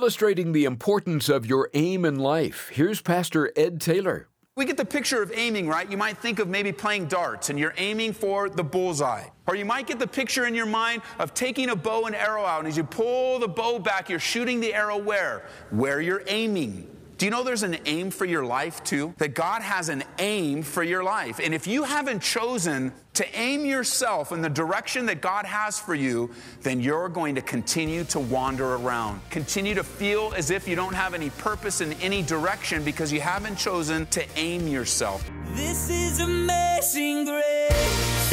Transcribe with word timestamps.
Illustrating 0.00 0.52
the 0.52 0.64
importance 0.64 1.28
of 1.28 1.44
your 1.44 1.68
aim 1.74 2.06
in 2.06 2.18
life, 2.18 2.70
here's 2.72 3.02
Pastor 3.02 3.52
Ed 3.54 3.82
Taylor. 3.82 4.28
We 4.56 4.64
get 4.64 4.78
the 4.78 4.84
picture 4.86 5.22
of 5.22 5.30
aiming, 5.34 5.68
right? 5.68 5.90
You 5.90 5.98
might 5.98 6.16
think 6.16 6.38
of 6.38 6.48
maybe 6.48 6.72
playing 6.72 7.08
darts 7.08 7.50
and 7.50 7.58
you're 7.58 7.74
aiming 7.76 8.14
for 8.14 8.48
the 8.48 8.64
bullseye. 8.64 9.24
Or 9.46 9.56
you 9.56 9.66
might 9.66 9.86
get 9.86 9.98
the 9.98 10.06
picture 10.06 10.46
in 10.46 10.54
your 10.54 10.64
mind 10.64 11.02
of 11.18 11.34
taking 11.34 11.68
a 11.68 11.76
bow 11.76 12.06
and 12.06 12.16
arrow 12.16 12.46
out, 12.46 12.60
and 12.60 12.68
as 12.68 12.78
you 12.78 12.84
pull 12.84 13.40
the 13.40 13.46
bow 13.46 13.78
back, 13.78 14.08
you're 14.08 14.18
shooting 14.18 14.58
the 14.58 14.72
arrow 14.72 14.96
where? 14.96 15.44
Where 15.68 16.00
you're 16.00 16.22
aiming. 16.28 16.88
Do 17.20 17.26
you 17.26 17.30
know 17.30 17.42
there's 17.42 17.64
an 17.64 17.76
aim 17.84 18.10
for 18.10 18.24
your 18.24 18.46
life 18.46 18.82
too? 18.82 19.12
That 19.18 19.34
God 19.34 19.60
has 19.60 19.90
an 19.90 20.04
aim 20.18 20.62
for 20.62 20.82
your 20.82 21.04
life. 21.04 21.38
And 21.38 21.52
if 21.52 21.66
you 21.66 21.82
haven't 21.82 22.20
chosen 22.20 22.94
to 23.12 23.38
aim 23.38 23.66
yourself 23.66 24.32
in 24.32 24.40
the 24.40 24.48
direction 24.48 25.04
that 25.04 25.20
God 25.20 25.44
has 25.44 25.78
for 25.78 25.94
you, 25.94 26.30
then 26.62 26.80
you're 26.80 27.10
going 27.10 27.34
to 27.34 27.42
continue 27.42 28.04
to 28.04 28.20
wander 28.20 28.76
around. 28.76 29.20
Continue 29.28 29.74
to 29.74 29.84
feel 29.84 30.32
as 30.34 30.50
if 30.50 30.66
you 30.66 30.76
don't 30.76 30.94
have 30.94 31.12
any 31.12 31.28
purpose 31.28 31.82
in 31.82 31.92
any 32.00 32.22
direction 32.22 32.82
because 32.84 33.12
you 33.12 33.20
haven't 33.20 33.56
chosen 33.56 34.06
to 34.06 34.24
aim 34.36 34.66
yourself. 34.66 35.30
This 35.48 35.90
is 35.90 36.20
amazing 36.20 37.26
grace. 37.26 38.30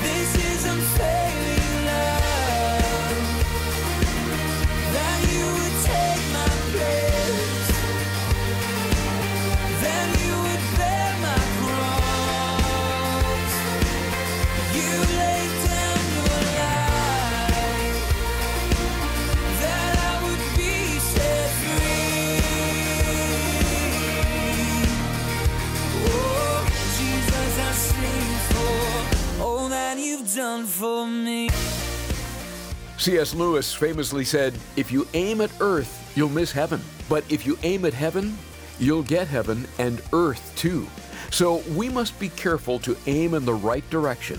This 0.00 0.44
is 0.44 0.64
take 6.48 7.57
C.S. 33.08 33.34
Lewis 33.34 33.72
famously 33.72 34.22
said, 34.22 34.52
If 34.76 34.92
you 34.92 35.08
aim 35.14 35.40
at 35.40 35.50
earth, 35.62 36.12
you'll 36.14 36.28
miss 36.28 36.52
heaven. 36.52 36.78
But 37.08 37.24
if 37.32 37.46
you 37.46 37.58
aim 37.62 37.86
at 37.86 37.94
heaven, 37.94 38.36
you'll 38.78 39.02
get 39.02 39.26
heaven 39.26 39.66
and 39.78 40.02
earth 40.12 40.52
too. 40.56 40.86
So 41.30 41.62
we 41.74 41.88
must 41.88 42.20
be 42.20 42.28
careful 42.28 42.78
to 42.80 42.94
aim 43.06 43.32
in 43.32 43.46
the 43.46 43.54
right 43.54 43.88
direction 43.88 44.38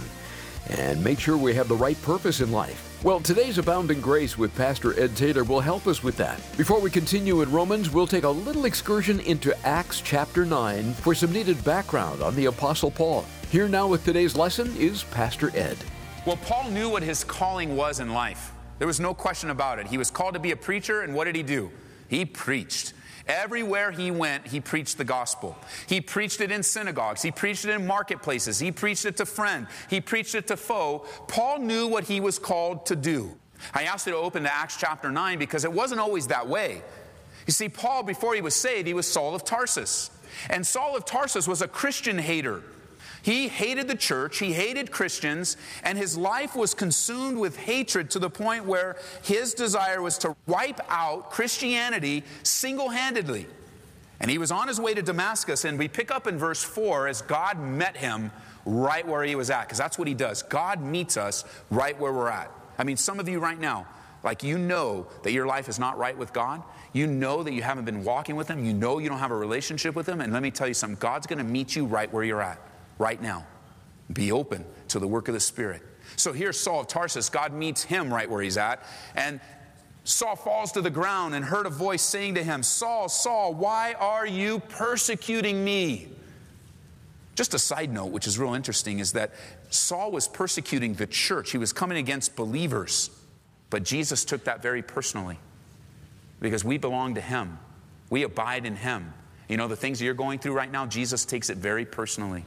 and 0.67 1.03
make 1.03 1.19
sure 1.19 1.35
we 1.35 1.55
have 1.55 1.67
the 1.67 1.75
right 1.75 1.99
purpose 2.03 2.41
in 2.41 2.51
life. 2.51 2.99
Well, 3.03 3.19
today's 3.19 3.57
Abounding 3.57 4.01
Grace 4.01 4.37
with 4.37 4.55
Pastor 4.55 4.93
Ed 4.99 5.15
Taylor 5.15 5.43
will 5.43 5.61
help 5.61 5.87
us 5.87 6.03
with 6.03 6.15
that. 6.17 6.39
Before 6.55 6.79
we 6.79 6.91
continue 6.91 7.41
in 7.41 7.51
Romans, 7.51 7.89
we'll 7.89 8.05
take 8.05 8.23
a 8.23 8.29
little 8.29 8.65
excursion 8.65 9.19
into 9.21 9.59
Acts 9.65 9.99
chapter 9.99 10.45
9 10.45 10.93
for 10.93 11.15
some 11.15 11.33
needed 11.33 11.63
background 11.63 12.21
on 12.21 12.35
the 12.35 12.45
Apostle 12.45 12.91
Paul. 12.91 13.25
Here 13.49 13.67
now 13.67 13.87
with 13.87 14.05
today's 14.05 14.35
lesson 14.35 14.71
is 14.77 15.05
Pastor 15.05 15.49
Ed. 15.57 15.77
Well, 16.27 16.37
Paul 16.37 16.69
knew 16.69 16.87
what 16.87 17.01
his 17.01 17.23
calling 17.23 17.75
was 17.75 17.99
in 17.99 18.13
life. 18.13 18.53
There 18.79 18.87
was 18.87 18.99
no 18.99 19.13
question 19.13 19.49
about 19.49 19.77
it. 19.77 19.87
He 19.87 19.97
was 19.97 20.09
called 20.09 20.33
to 20.33 20.39
be 20.39 20.51
a 20.51 20.55
preacher, 20.55 21.01
and 21.01 21.13
what 21.13 21.25
did 21.25 21.35
he 21.35 21.43
do? 21.43 21.69
He 22.07 22.25
preached. 22.25 22.93
Everywhere 23.27 23.91
he 23.91 24.09
went, 24.09 24.47
he 24.47 24.59
preached 24.59 24.97
the 24.97 25.03
gospel. 25.03 25.55
He 25.85 26.01
preached 26.01 26.41
it 26.41 26.51
in 26.51 26.63
synagogues. 26.63 27.21
He 27.21 27.29
preached 27.29 27.65
it 27.65 27.71
in 27.71 27.85
marketplaces. 27.85 28.57
He 28.57 28.71
preached 28.71 29.05
it 29.05 29.17
to 29.17 29.25
friend. 29.25 29.67
He 29.89 30.01
preached 30.01 30.33
it 30.33 30.47
to 30.47 30.57
foe. 30.57 31.05
Paul 31.27 31.59
knew 31.59 31.87
what 31.87 32.05
he 32.05 32.19
was 32.19 32.39
called 32.39 32.87
to 32.87 32.95
do. 32.95 33.37
I 33.73 33.83
asked 33.83 34.07
you 34.07 34.13
to 34.13 34.17
open 34.17 34.43
to 34.43 34.53
Acts 34.53 34.77
chapter 34.77 35.11
9 35.11 35.37
because 35.37 35.63
it 35.63 35.71
wasn't 35.71 35.99
always 35.99 36.27
that 36.27 36.47
way. 36.47 36.81
You 37.45 37.53
see, 37.53 37.69
Paul, 37.69 38.01
before 38.03 38.33
he 38.33 38.41
was 38.41 38.55
saved, 38.55 38.87
he 38.87 38.95
was 38.95 39.05
Saul 39.05 39.35
of 39.35 39.43
Tarsus. 39.43 40.09
And 40.49 40.65
Saul 40.65 40.95
of 40.95 41.05
Tarsus 41.05 41.47
was 41.47 41.61
a 41.61 41.67
Christian 41.67 42.17
hater. 42.17 42.63
He 43.21 43.47
hated 43.47 43.87
the 43.87 43.95
church, 43.95 44.39
he 44.39 44.53
hated 44.53 44.91
Christians, 44.91 45.57
and 45.83 45.97
his 45.97 46.17
life 46.17 46.55
was 46.55 46.73
consumed 46.73 47.37
with 47.37 47.57
hatred 47.57 48.09
to 48.11 48.19
the 48.19 48.29
point 48.29 48.65
where 48.65 48.95
his 49.23 49.53
desire 49.53 50.01
was 50.01 50.17
to 50.19 50.35
wipe 50.47 50.79
out 50.89 51.31
Christianity 51.31 52.23
single 52.43 52.89
handedly. 52.89 53.47
And 54.21 54.29
he 54.29 54.37
was 54.37 54.51
on 54.51 54.67
his 54.67 54.79
way 54.79 54.93
to 54.93 55.01
Damascus, 55.01 55.65
and 55.65 55.77
we 55.77 55.87
pick 55.87 56.11
up 56.11 56.27
in 56.27 56.37
verse 56.37 56.63
4 56.63 57.07
as 57.07 57.21
God 57.21 57.59
met 57.59 57.97
him 57.97 58.31
right 58.65 59.07
where 59.07 59.23
he 59.23 59.35
was 59.35 59.49
at, 59.49 59.63
because 59.63 59.77
that's 59.77 59.97
what 59.97 60.07
he 60.07 60.13
does. 60.13 60.43
God 60.43 60.81
meets 60.81 61.17
us 61.17 61.45
right 61.69 61.97
where 61.99 62.13
we're 62.13 62.29
at. 62.29 62.51
I 62.77 62.83
mean, 62.83 62.97
some 62.97 63.19
of 63.19 63.27
you 63.27 63.39
right 63.39 63.59
now, 63.59 63.87
like 64.23 64.43
you 64.43 64.57
know 64.57 65.07
that 65.23 65.31
your 65.31 65.45
life 65.45 65.69
is 65.69 65.79
not 65.79 65.97
right 65.97 66.17
with 66.17 66.33
God. 66.33 66.61
You 66.91 67.07
know 67.07 67.43
that 67.43 67.53
you 67.53 67.61
haven't 67.61 67.85
been 67.85 68.03
walking 68.03 68.35
with 68.35 68.49
Him. 68.49 68.65
You 68.65 68.73
know 68.73 68.99
you 68.99 69.07
don't 69.07 69.19
have 69.19 69.31
a 69.31 69.37
relationship 69.37 69.95
with 69.95 70.07
Him. 70.07 70.19
And 70.19 70.33
let 70.33 70.43
me 70.43 70.51
tell 70.51 70.67
you 70.67 70.73
something 70.73 70.99
God's 70.99 71.25
going 71.25 71.37
to 71.37 71.45
meet 71.45 71.75
you 71.75 71.85
right 71.85 72.11
where 72.11 72.23
you're 72.23 72.41
at 72.41 72.59
right 72.99 73.19
now. 73.19 73.47
Be 74.13 74.31
open 74.31 74.63
to 74.89 74.99
the 74.99 75.07
work 75.07 75.27
of 75.27 75.33
the 75.33 75.39
Spirit. 75.39 75.81
So 76.15 76.33
here's 76.33 76.59
Saul 76.59 76.81
of 76.81 76.87
Tarsus. 76.87 77.29
God 77.29 77.53
meets 77.53 77.83
him 77.83 78.13
right 78.13 78.29
where 78.29 78.41
he's 78.41 78.57
at. 78.57 78.83
And 79.15 79.39
Saul 80.03 80.35
falls 80.35 80.71
to 80.73 80.81
the 80.81 80.89
ground 80.89 81.33
and 81.33 81.43
heard 81.43 81.65
a 81.65 81.69
voice 81.69 82.01
saying 82.01 82.35
to 82.35 82.43
him, 82.43 82.61
Saul, 82.63 83.09
Saul, 83.09 83.53
why 83.53 83.93
are 83.93 84.27
you 84.27 84.59
persecuting 84.59 85.63
me? 85.63 86.09
Just 87.35 87.53
a 87.53 87.59
side 87.59 87.91
note, 87.91 88.07
which 88.07 88.27
is 88.27 88.37
real 88.37 88.53
interesting, 88.53 88.99
is 88.99 89.13
that 89.13 89.33
Saul 89.69 90.11
was 90.11 90.27
persecuting 90.27 90.95
the 90.95 91.07
church. 91.07 91.51
He 91.51 91.57
was 91.57 91.71
coming 91.71 91.97
against 91.97 92.35
believers. 92.35 93.11
But 93.69 93.83
Jesus 93.83 94.25
took 94.25 94.45
that 94.45 94.61
very 94.61 94.81
personally 94.81 95.37
because 96.41 96.63
we 96.63 96.77
belong 96.77 97.15
to 97.15 97.21
him, 97.21 97.59
we 98.09 98.23
abide 98.23 98.65
in 98.65 98.75
him. 98.75 99.13
You 99.47 99.57
know, 99.57 99.67
the 99.67 99.75
things 99.75 99.99
that 99.99 100.05
you're 100.05 100.13
going 100.13 100.39
through 100.39 100.53
right 100.53 100.71
now, 100.71 100.85
Jesus 100.85 101.25
takes 101.25 101.49
it 101.49 101.57
very 101.57 101.85
personally. 101.85 102.45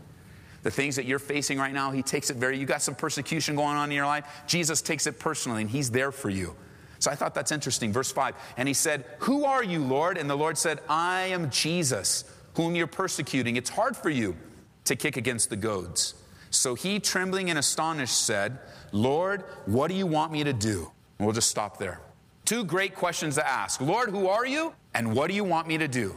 The 0.63 0.71
things 0.71 0.97
that 0.97 1.05
you're 1.05 1.19
facing 1.19 1.59
right 1.59 1.73
now, 1.73 1.91
He 1.91 2.03
takes 2.03 2.31
it 2.31 2.37
very, 2.37 2.59
you 2.59 2.67
got 2.67 2.83
some 2.83 2.95
persecution 2.95 3.57
going 3.57 3.77
on 3.77 3.91
in 3.91 3.97
your 3.97 4.07
life, 4.07 4.27
Jesus 4.47 4.81
takes 4.83 5.07
it 5.07 5.19
personally 5.19 5.63
and 5.63 5.71
He's 5.71 5.91
there 5.91 6.13
for 6.13 6.31
you. 6.31 6.55
So 6.99 7.11
I 7.11 7.17
thought 7.17 7.35
that's 7.35 7.51
interesting. 7.51 7.93
Verse 7.93 8.13
5, 8.13 8.35
and 8.57 8.69
He 8.69 8.75
said, 8.75 9.05
Who 9.21 9.45
are 9.45 9.65
you, 9.65 9.85
Lord? 9.85 10.19
And 10.19 10.31
the 10.31 10.37
Lord 10.37 10.57
said, 10.57 10.81
I 10.89 11.23
am 11.27 11.51
Jesus, 11.51 12.25
whom 12.55 12.77
you're 12.77 12.87
persecuting. 12.87 13.57
It's 13.57 13.71
hard 13.71 13.97
for 13.97 14.11
you 14.11 14.37
to 14.85 14.97
kick 14.97 15.17
against 15.17 15.51
the 15.51 15.57
goads. 15.57 16.15
So 16.51 16.75
he, 16.75 17.01
trembling 17.01 17.49
and 17.51 17.59
astonished, 17.59 18.27
said, 18.27 18.59
Lord, 18.93 19.45
what 19.65 19.89
do 19.89 19.95
you 19.95 20.07
want 20.07 20.33
me 20.33 20.45
to 20.45 20.53
do? 20.53 20.91
And 21.19 21.27
we'll 21.27 21.35
just 21.35 21.51
stop 21.51 21.79
there. 21.79 22.01
Two 22.45 22.65
great 22.65 22.95
questions 22.95 23.37
to 23.37 23.49
ask 23.49 23.81
Lord, 23.81 24.11
who 24.11 24.29
are 24.29 24.47
you? 24.47 24.75
And 24.95 25.15
what 25.15 25.29
do 25.29 25.35
you 25.35 25.45
want 25.45 25.67
me 25.67 25.79
to 25.79 25.89
do? 25.89 26.15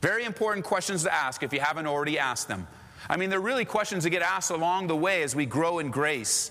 Very 0.00 0.24
important 0.24 0.64
questions 0.64 1.02
to 1.02 1.12
ask 1.12 1.42
if 1.42 1.52
you 1.52 1.60
haven't 1.60 1.86
already 1.86 2.18
asked 2.18 2.46
them. 2.46 2.68
I 3.08 3.16
mean, 3.16 3.30
they're 3.30 3.40
really 3.40 3.64
questions 3.64 4.04
that 4.04 4.10
get 4.10 4.22
asked 4.22 4.50
along 4.50 4.88
the 4.88 4.96
way 4.96 5.22
as 5.22 5.36
we 5.36 5.46
grow 5.46 5.78
in 5.78 5.90
grace. 5.90 6.50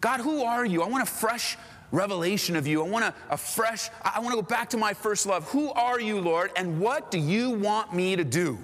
God, 0.00 0.20
who 0.20 0.42
are 0.42 0.64
you? 0.64 0.82
I 0.82 0.88
want 0.88 1.02
a 1.02 1.10
fresh 1.10 1.56
revelation 1.90 2.56
of 2.56 2.66
you. 2.66 2.84
I 2.84 2.88
want 2.88 3.04
a, 3.04 3.14
a 3.30 3.36
fresh, 3.36 3.88
I 4.02 4.20
want 4.20 4.30
to 4.30 4.42
go 4.42 4.42
back 4.42 4.70
to 4.70 4.76
my 4.76 4.94
first 4.94 5.26
love. 5.26 5.48
Who 5.50 5.70
are 5.70 6.00
you, 6.00 6.20
Lord? 6.20 6.50
And 6.56 6.80
what 6.80 7.10
do 7.10 7.18
you 7.18 7.50
want 7.50 7.94
me 7.94 8.16
to 8.16 8.24
do? 8.24 8.58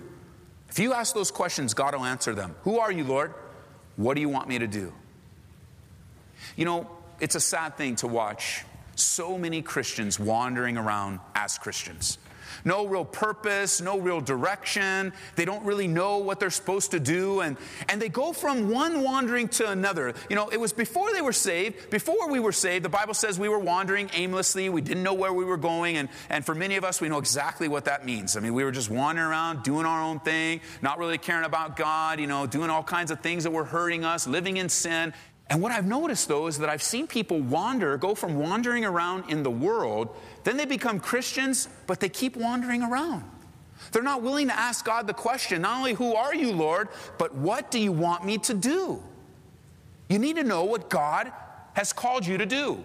If 0.69 0.79
you 0.79 0.93
ask 0.93 1.15
those 1.15 1.31
questions, 1.31 1.75
God 1.75 1.95
will 1.95 2.05
answer 2.05 2.35
them. 2.35 2.55
Who 2.63 2.79
are 2.79 2.91
you, 2.91 3.05
Lord? 3.05 3.35
What 3.97 4.15
do 4.15 4.21
you 4.21 4.29
want 4.29 4.49
me 4.49 4.59
to 4.59 4.67
do? 4.67 4.93
You 6.57 6.65
know, 6.65 6.91
it's 7.21 7.35
a 7.35 7.41
sad 7.41 7.77
thing 7.77 7.97
to 7.97 8.07
watch 8.07 8.65
so 8.97 9.39
many 9.39 9.63
Christians 9.63 10.19
wandering 10.19 10.77
around 10.77 11.21
as 11.35 11.59
Christians 11.59 12.19
no 12.65 12.87
real 12.87 13.05
purpose, 13.05 13.81
no 13.81 13.99
real 13.99 14.21
direction. 14.21 15.13
They 15.37 15.45
don't 15.45 15.65
really 15.65 15.89
know 15.89 16.19
what 16.19 16.41
they're 16.41 16.51
supposed 16.51 16.93
to 16.93 17.01
do. 17.01 17.41
And, 17.41 17.57
and 17.89 18.01
they 18.01 18.09
go 18.09 18.33
from 18.33 18.71
one 18.71 19.03
wandering 19.03 19.49
to 19.49 19.71
another. 19.71 20.15
You 20.29 20.37
know, 20.37 20.49
it 20.49 20.59
was 20.59 20.73
before 20.73 21.13
they 21.13 21.23
were 21.23 21.33
saved. 21.33 21.91
Before 21.91 22.29
we 22.31 22.41
were 22.41 22.53
saved, 22.53 22.85
the 22.85 22.89
Bible 22.89 23.15
says 23.15 23.39
we 23.39 23.49
were 23.49 23.59
wandering 23.59 24.11
aimlessly. 24.15 24.69
We 24.69 24.81
didn't 24.81 25.03
know 25.03 25.15
where 25.15 25.33
we 25.33 25.45
were 25.45 25.57
going. 25.57 25.97
And, 25.97 26.09
and 26.29 26.45
for 26.45 26.55
many 26.55 26.77
of 26.77 26.85
us, 26.85 27.01
we 27.01 27.09
know 27.09 27.19
exactly 27.19 27.69
what 27.69 27.87
that 27.87 28.05
means. 28.05 28.37
I 28.37 28.41
mean, 28.41 28.55
we 28.55 28.65
were 28.65 28.73
just 28.73 28.91
wandering 28.91 29.29
around, 29.29 29.63
doing 29.63 29.87
our 29.87 30.03
own 30.03 30.21
thing, 30.21 30.61
not 30.81 30.99
really 30.99 31.19
caring 31.19 31.45
about 31.45 31.77
God, 31.77 32.21
you 32.21 32.27
know, 32.27 32.47
doing 32.47 32.71
all 32.71 32.83
kinds 32.83 33.11
of 33.11 33.21
things 33.21 33.45
that 33.45 33.51
were 33.51 33.65
hurting 33.65 34.05
us, 34.05 34.27
living 34.27 34.57
in 34.57 34.69
sin. 34.69 35.13
And 35.53 35.61
what 35.61 35.71
I've 35.71 35.87
noticed 35.87 36.29
though 36.29 36.47
is 36.47 36.57
that 36.61 36.71
I've 36.71 36.83
seen 36.83 37.07
people 37.07 37.39
wander, 37.39 37.99
go 37.99 38.15
from 38.15 38.39
wandering 38.39 38.87
around 38.87 39.29
in 39.29 39.43
the 39.43 39.51
world, 39.51 40.17
then 40.45 40.57
they 40.57 40.65
become 40.65 40.99
Christians, 40.99 41.69
but 41.87 42.01
they 42.01 42.09
keep 42.09 42.37
wandering 42.37 42.83
around. 42.83 43.23
They're 43.91 44.03
not 44.03 44.23
willing 44.23 44.49
to 44.49 44.59
ask 44.59 44.83
God 44.83 45.07
the 45.07 45.13
question, 45.13 45.61
not 45.61 45.77
only 45.77 45.93
who 45.93 46.15
are 46.15 46.35
you, 46.35 46.53
Lord, 46.55 46.89
but 47.19 47.35
what 47.35 47.71
do 47.71 47.79
you 47.79 47.93
want 47.93 48.25
me 48.25 48.39
to 48.39 48.55
do? 48.55 49.03
You 50.09 50.19
need 50.19 50.37
to 50.37 50.43
know 50.43 50.65
what 50.65 50.89
God 50.89 51.31
has 51.75 51.93
called 51.93 52.27
you 52.27 52.39
to 52.39 52.47
do. 52.47 52.83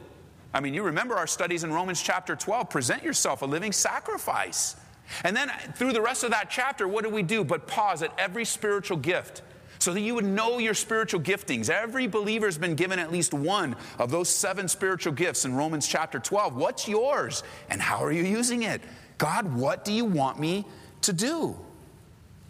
I 0.53 0.59
mean, 0.59 0.73
you 0.73 0.83
remember 0.83 1.15
our 1.15 1.27
studies 1.27 1.63
in 1.63 1.71
Romans 1.71 2.01
chapter 2.01 2.35
12 2.35 2.69
present 2.69 3.01
yourself 3.01 3.43
a 3.43 3.45
living 3.45 3.71
sacrifice. 3.71 4.75
And 5.23 5.33
then 5.33 5.49
through 5.75 5.93
the 5.93 6.01
rest 6.01 6.25
of 6.25 6.31
that 6.31 6.49
chapter, 6.49 6.85
what 6.85 7.05
do 7.05 7.09
we 7.09 7.23
do 7.23 7.45
but 7.45 7.65
pause 7.65 8.03
at 8.03 8.11
every 8.17 8.43
spiritual 8.43 8.97
gift? 8.97 9.41
So 9.87 9.93
that 9.93 10.01
you 10.01 10.15
would 10.15 10.25
know 10.25 10.59
your 10.59 10.73
spiritual 10.73 11.21
giftings. 11.21 11.69
Every 11.69 12.07
believer 12.07 12.45
has 12.45 12.57
been 12.57 12.75
given 12.75 12.99
at 12.99 13.09
least 13.09 13.33
one 13.33 13.73
of 13.97 14.11
those 14.11 14.27
seven 14.27 14.67
spiritual 14.67 15.13
gifts 15.13 15.45
in 15.45 15.55
Romans 15.55 15.87
chapter 15.87 16.19
12. 16.19 16.57
What's 16.57 16.89
yours 16.89 17.41
and 17.69 17.81
how 17.81 18.03
are 18.03 18.11
you 18.11 18.23
using 18.23 18.63
it? 18.63 18.81
God, 19.17 19.55
what 19.55 19.85
do 19.85 19.93
you 19.93 20.03
want 20.03 20.41
me 20.41 20.65
to 21.03 21.13
do? 21.13 21.55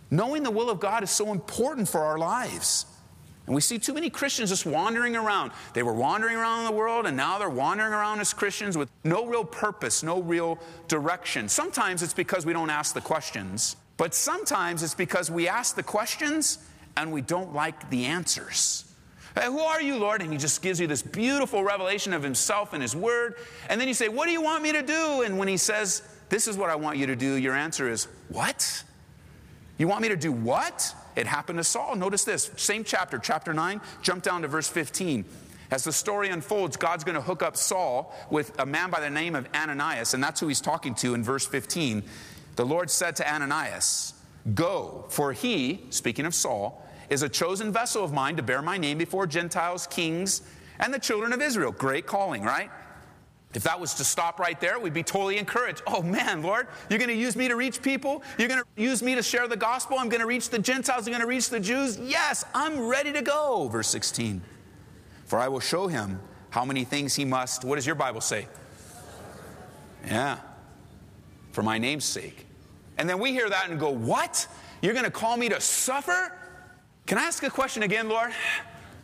Knowing 0.09 0.41
the 0.41 0.49
will 0.49 0.71
of 0.71 0.79
God 0.79 1.03
is 1.03 1.11
so 1.11 1.31
important 1.31 1.87
for 1.87 1.99
our 1.99 2.17
lives. 2.17 2.87
And 3.45 3.53
we 3.53 3.61
see 3.61 3.77
too 3.77 3.93
many 3.93 4.09
Christians 4.09 4.49
just 4.49 4.65
wandering 4.65 5.15
around. 5.15 5.51
They 5.75 5.83
were 5.83 5.93
wandering 5.93 6.37
around 6.37 6.61
in 6.61 6.65
the 6.65 6.75
world, 6.75 7.05
and 7.05 7.15
now 7.15 7.37
they're 7.37 7.51
wandering 7.51 7.93
around 7.93 8.19
as 8.19 8.33
Christians 8.33 8.75
with 8.75 8.89
no 9.03 9.27
real 9.27 9.45
purpose, 9.45 10.01
no 10.01 10.23
real 10.23 10.57
direction. 10.87 11.49
Sometimes 11.49 12.01
it's 12.01 12.15
because 12.15 12.47
we 12.47 12.53
don't 12.53 12.71
ask 12.71 12.95
the 12.95 13.01
questions, 13.01 13.75
but 13.95 14.15
sometimes 14.15 14.81
it's 14.81 14.95
because 14.95 15.29
we 15.29 15.47
ask 15.47 15.75
the 15.75 15.83
questions 15.83 16.57
and 16.97 17.11
we 17.11 17.21
don't 17.21 17.53
like 17.53 17.89
the 17.89 18.05
answers. 18.05 18.83
Hey, 19.35 19.45
who 19.45 19.59
are 19.59 19.81
you, 19.81 19.97
Lord? 19.97 20.21
And 20.21 20.31
he 20.31 20.37
just 20.37 20.63
gives 20.63 20.79
you 20.79 20.87
this 20.87 21.03
beautiful 21.03 21.63
revelation 21.63 22.11
of 22.11 22.23
himself 22.23 22.73
and 22.73 22.81
his 22.81 22.95
word. 22.95 23.35
And 23.69 23.79
then 23.79 23.87
you 23.87 23.93
say, 23.93 24.09
What 24.09 24.25
do 24.25 24.31
you 24.31 24.41
want 24.41 24.63
me 24.63 24.71
to 24.71 24.81
do? 24.81 25.21
And 25.21 25.37
when 25.37 25.47
he 25.47 25.57
says, 25.57 26.01
This 26.29 26.47
is 26.47 26.57
what 26.57 26.71
I 26.71 26.75
want 26.75 26.97
you 26.97 27.05
to 27.05 27.15
do, 27.15 27.35
your 27.35 27.53
answer 27.53 27.87
is, 27.87 28.07
What? 28.29 28.83
You 29.77 29.87
want 29.87 30.01
me 30.01 30.09
to 30.09 30.17
do 30.17 30.31
what? 30.31 30.93
It 31.15 31.27
happened 31.27 31.59
to 31.59 31.63
Saul. 31.63 31.95
Notice 31.95 32.23
this 32.23 32.49
same 32.57 32.83
chapter, 32.83 33.19
chapter 33.19 33.53
9, 33.53 33.79
jump 34.01 34.23
down 34.23 34.41
to 34.41 34.47
verse 34.47 34.67
15. 34.67 35.23
As 35.69 35.83
the 35.83 35.91
story 35.91 36.29
unfolds, 36.29 36.77
God's 36.77 37.03
going 37.03 37.15
to 37.15 37.21
hook 37.21 37.43
up 37.43 37.57
Saul 37.57 38.15
with 38.31 38.57
a 38.59 38.65
man 38.65 38.89
by 38.89 39.01
the 39.01 39.09
name 39.09 39.35
of 39.35 39.47
Ananias, 39.53 40.15
and 40.15 40.23
that's 40.23 40.39
who 40.39 40.47
he's 40.47 40.61
talking 40.61 40.95
to 40.95 41.13
in 41.13 41.23
verse 41.23 41.45
15. 41.45 42.03
The 42.55 42.65
Lord 42.65 42.89
said 42.89 43.17
to 43.17 43.31
Ananias, 43.31 44.13
Go, 44.55 45.05
for 45.09 45.33
he, 45.33 45.85
speaking 45.89 46.25
of 46.25 46.33
Saul, 46.33 46.86
is 47.09 47.23
a 47.23 47.29
chosen 47.29 47.71
vessel 47.71 48.03
of 48.03 48.11
mine 48.11 48.35
to 48.35 48.43
bear 48.43 48.61
my 48.61 48.77
name 48.77 48.97
before 48.97 49.27
Gentiles, 49.27 49.87
kings, 49.87 50.41
and 50.79 50.93
the 50.93 50.99
children 50.99 51.33
of 51.33 51.41
Israel. 51.41 51.71
Great 51.71 52.05
calling, 52.05 52.43
right? 52.43 52.69
If 53.53 53.63
that 53.63 53.79
was 53.79 53.93
to 53.95 54.03
stop 54.03 54.39
right 54.39 54.59
there, 54.59 54.77
we'd 54.77 54.93
be 54.93 55.03
totally 55.03 55.37
encouraged. 55.37 55.81
Oh 55.87 56.01
man, 56.01 56.43
Lord, 56.43 56.67
you're 56.89 56.99
going 56.99 57.09
to 57.09 57.15
use 57.15 57.35
me 57.35 57.47
to 57.47 57.55
reach 57.55 57.81
people? 57.81 58.21
You're 58.37 58.49
going 58.49 58.61
to 58.61 58.81
use 58.81 59.01
me 59.01 59.15
to 59.15 59.23
share 59.23 59.47
the 59.47 59.55
gospel? 59.55 59.97
I'm 59.97 60.09
going 60.09 60.21
to 60.21 60.27
reach 60.27 60.49
the 60.49 60.59
Gentiles? 60.59 61.07
I'm 61.07 61.11
going 61.11 61.21
to 61.21 61.27
reach 61.27 61.49
the 61.49 61.59
Jews? 61.59 61.97
Yes, 61.97 62.43
I'm 62.53 62.87
ready 62.87 63.13
to 63.13 63.21
go. 63.21 63.69
Verse 63.69 63.87
16. 63.87 64.41
For 65.25 65.39
I 65.39 65.47
will 65.47 65.61
show 65.61 65.87
him 65.87 66.19
how 66.49 66.65
many 66.65 66.83
things 66.83 67.15
he 67.15 67.25
must. 67.25 67.63
What 67.63 67.75
does 67.75 67.85
your 67.85 67.95
Bible 67.95 68.21
say? 68.21 68.47
Yeah, 70.05 70.39
for 71.51 71.63
my 71.63 71.77
name's 71.77 72.05
sake. 72.05 72.45
And 72.97 73.09
then 73.09 73.19
we 73.19 73.31
hear 73.31 73.49
that 73.49 73.69
and 73.69 73.79
go, 73.79 73.89
What? 73.89 74.47
You're 74.81 74.93
going 74.93 75.05
to 75.05 75.11
call 75.11 75.37
me 75.37 75.49
to 75.49 75.59
suffer? 75.59 76.36
Can 77.07 77.17
I 77.17 77.23
ask 77.23 77.41
a 77.43 77.49
question 77.49 77.83
again, 77.83 78.09
Lord? 78.09 78.33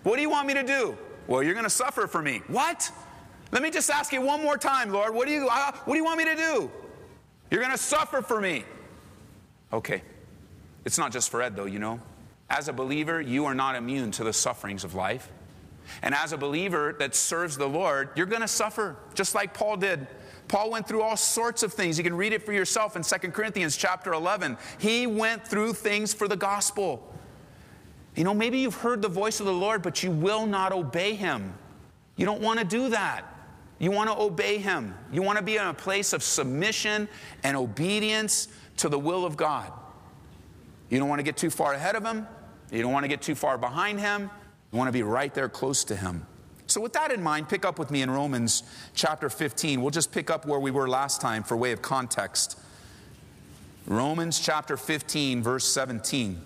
What 0.04 0.18
do 0.18 0.22
you 0.22 0.30
want 0.30 0.46
me 0.46 0.54
to 0.56 0.64
do? 0.64 0.98
Well, 1.26 1.42
you're 1.42 1.54
going 1.54 1.64
to 1.64 1.70
suffer 1.70 2.06
for 2.06 2.22
me. 2.22 2.42
What? 2.48 2.92
Let 3.54 3.64
me 3.64 3.72
just 3.72 3.90
ask 3.90 4.12
you 4.12 4.22
one 4.22 4.44
more 4.44 4.58
time, 4.58 4.92
Lord. 4.92 5.16
What 5.16 5.26
do 5.26 5.34
you, 5.34 5.48
uh, 5.50 5.72
what 5.86 5.94
do 5.94 5.98
you 5.98 6.04
want 6.04 6.18
me 6.18 6.26
to 6.26 6.36
do? 6.36 6.70
You're 7.50 7.62
going 7.62 7.72
to 7.72 7.78
suffer 7.78 8.22
for 8.22 8.42
me. 8.42 8.66
Okay. 9.72 10.04
It's 10.84 10.98
not 10.98 11.14
just 11.14 11.30
for 11.30 11.42
Ed, 11.42 11.56
though, 11.56 11.66
you 11.66 11.80
know. 11.80 12.02
As 12.50 12.68
a 12.68 12.74
believer, 12.74 13.22
you 13.22 13.46
are 13.46 13.56
not 13.56 13.76
immune 13.76 14.12
to 14.12 14.26
the 14.26 14.34
sufferings 14.34 14.84
of 14.84 14.96
life. 14.96 15.30
And 16.02 16.14
as 16.14 16.34
a 16.34 16.38
believer 16.38 16.96
that 17.00 17.16
serves 17.16 17.58
the 17.58 17.68
Lord, 17.68 18.10
you're 18.16 18.26
going 18.26 18.42
to 18.42 18.50
suffer, 18.50 18.98
just 19.14 19.34
like 19.34 19.54
Paul 19.54 19.78
did. 19.78 20.08
Paul 20.50 20.72
went 20.72 20.90
through 20.90 21.04
all 21.04 21.16
sorts 21.16 21.64
of 21.64 21.72
things. 21.72 21.98
You 21.98 22.04
can 22.04 22.16
read 22.16 22.34
it 22.34 22.44
for 22.44 22.52
yourself 22.52 22.98
in 22.98 23.04
2 23.04 23.32
Corinthians 23.32 23.78
chapter 23.78 24.12
11. 24.12 24.58
He 24.78 25.08
went 25.08 25.48
through 25.48 25.74
things 25.74 26.14
for 26.14 26.28
the 26.28 26.36
gospel. 26.36 27.13
You 28.16 28.24
know, 28.24 28.34
maybe 28.34 28.60
you've 28.60 28.76
heard 28.76 29.02
the 29.02 29.08
voice 29.10 29.40
of 29.40 29.46
the 29.46 29.54
Lord, 29.54 29.82
but 29.82 30.04
you 30.04 30.12
will 30.12 30.46
not 30.46 30.72
obey 30.72 31.16
him. 31.16 31.54
You 32.16 32.26
don't 32.26 32.42
want 32.42 32.60
to 32.60 32.66
do 32.66 32.90
that. 32.90 33.26
You 33.80 33.92
want 33.92 34.10
to 34.10 34.18
obey 34.18 34.60
him. 34.60 34.94
You 35.12 35.24
want 35.24 35.40
to 35.40 35.44
be 35.44 35.58
in 35.58 35.66
a 35.66 35.74
place 35.74 36.14
of 36.14 36.22
submission 36.24 37.10
and 37.44 37.58
obedience 37.58 38.48
to 38.78 38.88
the 38.88 39.00
will 39.00 39.26
of 39.26 39.36
God. 39.36 39.72
You 40.90 41.00
don't 41.00 41.10
want 41.10 41.20
to 41.20 41.24
get 41.24 41.38
too 41.38 41.50
far 41.50 41.74
ahead 41.74 41.96
of 41.96 42.06
him. 42.06 42.28
You 42.72 42.82
don't 42.82 42.92
want 42.92 43.04
to 43.04 43.08
get 43.08 43.22
too 43.22 43.36
far 43.36 43.58
behind 43.58 44.00
him. 44.00 44.30
You 44.72 44.78
want 44.78 44.88
to 44.88 44.94
be 44.94 45.04
right 45.04 45.34
there 45.34 45.50
close 45.50 45.84
to 45.86 45.96
him. 45.96 46.26
So, 46.68 46.82
with 46.82 46.94
that 46.94 47.12
in 47.12 47.22
mind, 47.22 47.50
pick 47.50 47.66
up 47.66 47.78
with 47.78 47.92
me 47.92 48.02
in 48.02 48.10
Romans 48.10 48.64
chapter 48.96 49.30
15. 49.30 49.82
We'll 49.82 49.92
just 49.92 50.12
pick 50.12 50.30
up 50.30 50.46
where 50.46 50.60
we 50.60 50.72
were 50.72 50.88
last 50.88 51.20
time 51.20 51.44
for 51.44 51.58
way 51.58 51.72
of 51.72 51.82
context. 51.82 52.58
Romans 53.86 54.40
chapter 54.40 54.78
15, 54.78 55.44
verse 55.44 55.68
17. 55.68 56.42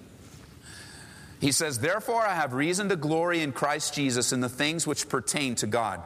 He 1.39 1.51
says, 1.51 1.79
Therefore 1.79 2.25
I 2.25 2.33
have 2.33 2.53
reason 2.53 2.89
to 2.89 2.95
glory 2.95 3.41
in 3.41 3.51
Christ 3.51 3.93
Jesus 3.93 4.33
in 4.33 4.41
the 4.41 4.49
things 4.49 4.87
which 4.87 5.09
pertain 5.09 5.55
to 5.55 5.67
God. 5.67 6.01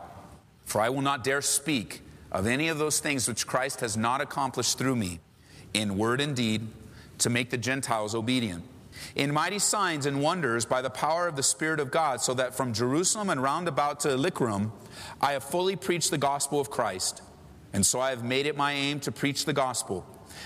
For 0.65 0.81
I 0.81 0.89
will 0.89 1.01
not 1.01 1.23
dare 1.23 1.41
speak 1.41 2.01
of 2.31 2.47
any 2.47 2.67
of 2.69 2.77
those 2.77 2.99
things 2.99 3.27
which 3.27 3.47
Christ 3.47 3.81
has 3.81 3.97
not 3.97 4.21
accomplished 4.21 4.77
through 4.77 4.95
me, 4.95 5.19
in 5.73 5.97
word 5.97 6.21
and 6.21 6.35
deed, 6.35 6.67
to 7.19 7.29
make 7.29 7.49
the 7.49 7.57
Gentiles 7.57 8.15
obedient. 8.15 8.63
In 9.15 9.33
mighty 9.33 9.59
signs 9.59 10.05
and 10.05 10.21
wonders 10.21 10.65
by 10.65 10.81
the 10.81 10.89
power 10.89 11.27
of 11.27 11.35
the 11.35 11.43
Spirit 11.43 11.79
of 11.79 11.91
God, 11.91 12.21
so 12.21 12.33
that 12.33 12.55
from 12.55 12.73
Jerusalem 12.73 13.29
and 13.29 13.41
round 13.41 13.67
about 13.67 14.01
to 14.01 14.11
Illyricum 14.11 14.71
I 15.19 15.33
have 15.33 15.43
fully 15.43 15.75
preached 15.75 16.11
the 16.11 16.17
gospel 16.17 16.59
of 16.59 16.69
Christ. 16.69 17.21
And 17.73 17.85
so 17.85 17.99
I 17.99 18.09
have 18.09 18.23
made 18.23 18.45
it 18.45 18.57
my 18.57 18.73
aim 18.73 18.99
to 19.01 19.11
preach 19.11 19.45
the 19.45 19.53
gospel, 19.53 20.05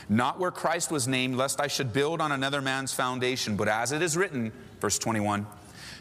not 0.09 0.39
where 0.39 0.51
Christ 0.51 0.91
was 0.91 1.07
named, 1.07 1.35
lest 1.35 1.59
I 1.59 1.67
should 1.67 1.91
build 1.91 2.21
on 2.21 2.31
another 2.31 2.61
man's 2.61 2.93
foundation, 2.93 3.55
but 3.55 3.67
as 3.67 3.91
it 3.91 4.01
is 4.01 4.15
written, 4.15 4.51
Verse 4.85 4.99
21 4.99 5.47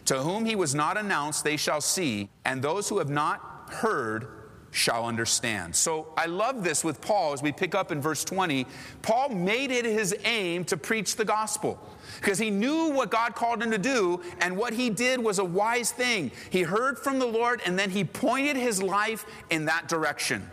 To 0.05 0.19
whom 0.19 0.45
he 0.45 0.55
was 0.55 0.75
not 0.75 0.99
announced, 0.99 1.43
they 1.43 1.57
shall 1.57 1.81
see, 1.81 2.29
and 2.45 2.61
those 2.61 2.87
who 2.87 2.99
have 2.99 3.09
not 3.09 3.41
heard 3.71 4.29
shall 4.73 5.07
understand. 5.07 5.75
So 5.75 6.09
I 6.19 6.27
love 6.27 6.63
this 6.63 6.85
with 6.85 7.01
Paul 7.01 7.33
as 7.33 7.41
we 7.41 7.51
pick 7.51 7.75
up 7.75 7.91
in 7.91 8.03
verse 8.03 8.25
20. 8.25 8.67
Paul 9.01 9.31
made 9.31 9.71
it 9.71 9.87
his 9.87 10.15
aim 10.27 10.67
to 10.67 10.77
preach 10.77 11.17
the 11.17 11.25
gospel 11.25 11.81
because 12.21 12.39
he 12.39 12.51
knew 12.51 12.91
what 12.91 13.11
God 13.11 13.35
called 13.35 13.63
him 13.63 13.71
to 13.71 13.79
do, 13.79 14.21
and 14.43 14.55
what 14.55 14.75
he 14.75 14.91
did 14.91 15.19
was 15.19 15.39
a 15.39 15.45
wise 15.45 15.91
thing. 15.91 16.31
He 16.51 16.61
heard 16.61 16.99
from 16.99 17.19
the 17.19 17.27
Lord, 17.27 17.63
and 17.65 17.79
then 17.79 17.89
he 17.89 18.05
pointed 18.05 18.55
his 18.55 18.83
life 18.83 19.25
in 19.49 19.65
that 19.65 19.89
direction. 19.89 20.47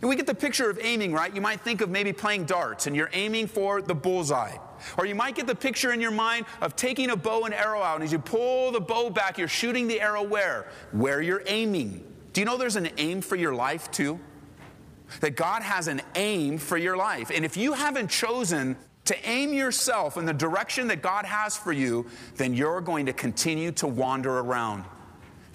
And 0.00 0.08
we 0.08 0.16
get 0.16 0.26
the 0.26 0.34
picture 0.34 0.68
of 0.68 0.78
aiming, 0.82 1.12
right? 1.12 1.34
You 1.34 1.40
might 1.40 1.60
think 1.60 1.80
of 1.80 1.90
maybe 1.90 2.12
playing 2.12 2.44
darts 2.44 2.86
and 2.86 2.94
you're 2.94 3.10
aiming 3.12 3.46
for 3.46 3.80
the 3.80 3.94
bullseye. 3.94 4.56
Or 4.98 5.06
you 5.06 5.14
might 5.14 5.34
get 5.34 5.46
the 5.46 5.54
picture 5.54 5.92
in 5.92 6.00
your 6.00 6.10
mind 6.10 6.46
of 6.60 6.76
taking 6.76 7.10
a 7.10 7.16
bow 7.16 7.44
and 7.44 7.54
arrow 7.54 7.82
out, 7.82 7.96
and 7.96 8.04
as 8.04 8.12
you 8.12 8.18
pull 8.18 8.72
the 8.72 8.80
bow 8.80 9.10
back, 9.10 9.38
you're 9.38 9.48
shooting 9.48 9.88
the 9.88 10.00
arrow 10.00 10.22
where? 10.22 10.70
Where 10.92 11.22
you're 11.22 11.42
aiming. 11.46 12.04
Do 12.32 12.40
you 12.40 12.44
know 12.44 12.56
there's 12.58 12.76
an 12.76 12.90
aim 12.98 13.22
for 13.22 13.36
your 13.36 13.54
life 13.54 13.90
too? 13.90 14.20
That 15.20 15.36
God 15.36 15.62
has 15.62 15.88
an 15.88 16.02
aim 16.14 16.58
for 16.58 16.76
your 16.76 16.96
life. 16.96 17.30
And 17.34 17.44
if 17.44 17.56
you 17.56 17.72
haven't 17.72 18.08
chosen 18.08 18.76
to 19.06 19.28
aim 19.28 19.52
yourself 19.52 20.16
in 20.16 20.26
the 20.26 20.34
direction 20.34 20.88
that 20.88 21.00
God 21.00 21.24
has 21.24 21.56
for 21.56 21.72
you, 21.72 22.06
then 22.34 22.54
you're 22.54 22.80
going 22.80 23.06
to 23.06 23.12
continue 23.12 23.72
to 23.72 23.86
wander 23.86 24.38
around. 24.40 24.84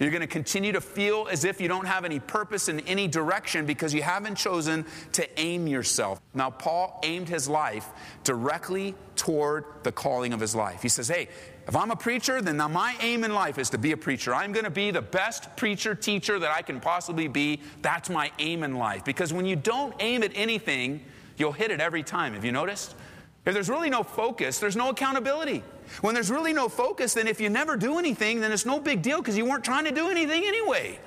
You're 0.02 0.10
going 0.10 0.22
to 0.22 0.26
continue 0.26 0.72
to 0.72 0.80
feel 0.80 1.28
as 1.30 1.44
if 1.44 1.60
you 1.60 1.68
don't 1.68 1.86
have 1.86 2.04
any 2.04 2.18
purpose 2.18 2.68
in 2.68 2.80
any 2.80 3.06
direction 3.06 3.66
because 3.66 3.94
you 3.94 4.02
haven't 4.02 4.34
chosen 4.34 4.84
to 5.12 5.40
aim 5.40 5.68
yourself. 5.68 6.20
Now, 6.34 6.50
Paul 6.50 6.98
aimed 7.04 7.28
his 7.28 7.48
life 7.48 7.88
directly 8.24 8.96
toward 9.14 9.64
the 9.84 9.92
calling 9.92 10.32
of 10.32 10.40
his 10.40 10.56
life. 10.56 10.82
He 10.82 10.88
says, 10.88 11.06
Hey, 11.06 11.28
if 11.68 11.76
I'm 11.76 11.92
a 11.92 11.96
preacher, 11.96 12.42
then 12.42 12.56
my 12.56 12.96
aim 13.00 13.22
in 13.22 13.32
life 13.32 13.58
is 13.58 13.70
to 13.70 13.78
be 13.78 13.92
a 13.92 13.96
preacher. 13.96 14.34
I'm 14.34 14.50
going 14.50 14.64
to 14.64 14.70
be 14.70 14.90
the 14.90 15.02
best 15.02 15.54
preacher, 15.56 15.94
teacher 15.94 16.40
that 16.40 16.50
I 16.50 16.62
can 16.62 16.80
possibly 16.80 17.28
be. 17.28 17.60
That's 17.82 18.10
my 18.10 18.32
aim 18.40 18.64
in 18.64 18.74
life. 18.74 19.04
Because 19.04 19.32
when 19.32 19.46
you 19.46 19.54
don't 19.54 19.94
aim 20.00 20.24
at 20.24 20.32
anything, 20.34 21.04
you'll 21.36 21.52
hit 21.52 21.70
it 21.70 21.80
every 21.80 22.02
time. 22.02 22.34
Have 22.34 22.44
you 22.44 22.50
noticed? 22.50 22.96
If 23.44 23.54
there's 23.54 23.68
really 23.68 23.90
no 23.90 24.02
focus, 24.02 24.60
there's 24.60 24.76
no 24.76 24.90
accountability. 24.90 25.64
When 26.00 26.14
there's 26.14 26.30
really 26.30 26.52
no 26.52 26.68
focus, 26.68 27.14
then 27.14 27.26
if 27.26 27.40
you 27.40 27.50
never 27.50 27.76
do 27.76 27.98
anything, 27.98 28.40
then 28.40 28.52
it's 28.52 28.64
no 28.64 28.78
big 28.78 29.02
deal 29.02 29.18
because 29.18 29.36
you 29.36 29.44
weren't 29.44 29.64
trying 29.64 29.84
to 29.84 29.90
do 29.90 30.08
anything 30.08 30.44
anyway. 30.44 30.98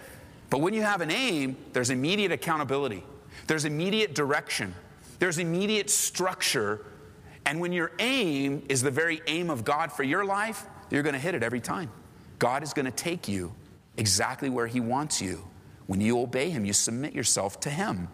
But 0.50 0.60
when 0.60 0.74
you 0.74 0.82
have 0.82 1.02
an 1.02 1.12
aim, 1.12 1.58
there's 1.74 1.90
immediate 1.90 2.32
accountability, 2.32 3.04
there's 3.48 3.66
immediate 3.66 4.14
direction, 4.14 4.76
there's 5.20 5.38
immediate 5.38 5.90
structure. 5.90 6.86
And 7.46 7.60
when 7.60 7.72
your 7.72 7.92
aim 8.00 8.66
is 8.70 8.82
the 8.82 8.92
very 8.92 9.22
aim 9.28 9.50
of 9.50 9.64
God 9.64 9.92
for 9.92 10.04
your 10.04 10.26
life, 10.26 10.66
you're 10.90 11.04
going 11.04 11.14
to 11.14 11.20
hit 11.20 11.36
it 11.36 11.44
every 11.44 11.62
time. 11.62 11.92
God 12.40 12.64
is 12.64 12.74
going 12.74 12.86
to 12.86 12.92
take 12.92 13.28
you 13.28 13.54
exactly 13.98 14.50
where 14.50 14.68
He 14.68 14.80
wants 14.80 15.22
you. 15.22 15.48
When 15.88 16.02
you 16.02 16.20
obey 16.20 16.50
Him, 16.50 16.66
you 16.66 16.74
submit 16.74 17.14
yourself 17.14 17.60
to 17.62 17.70
Him. 17.70 18.08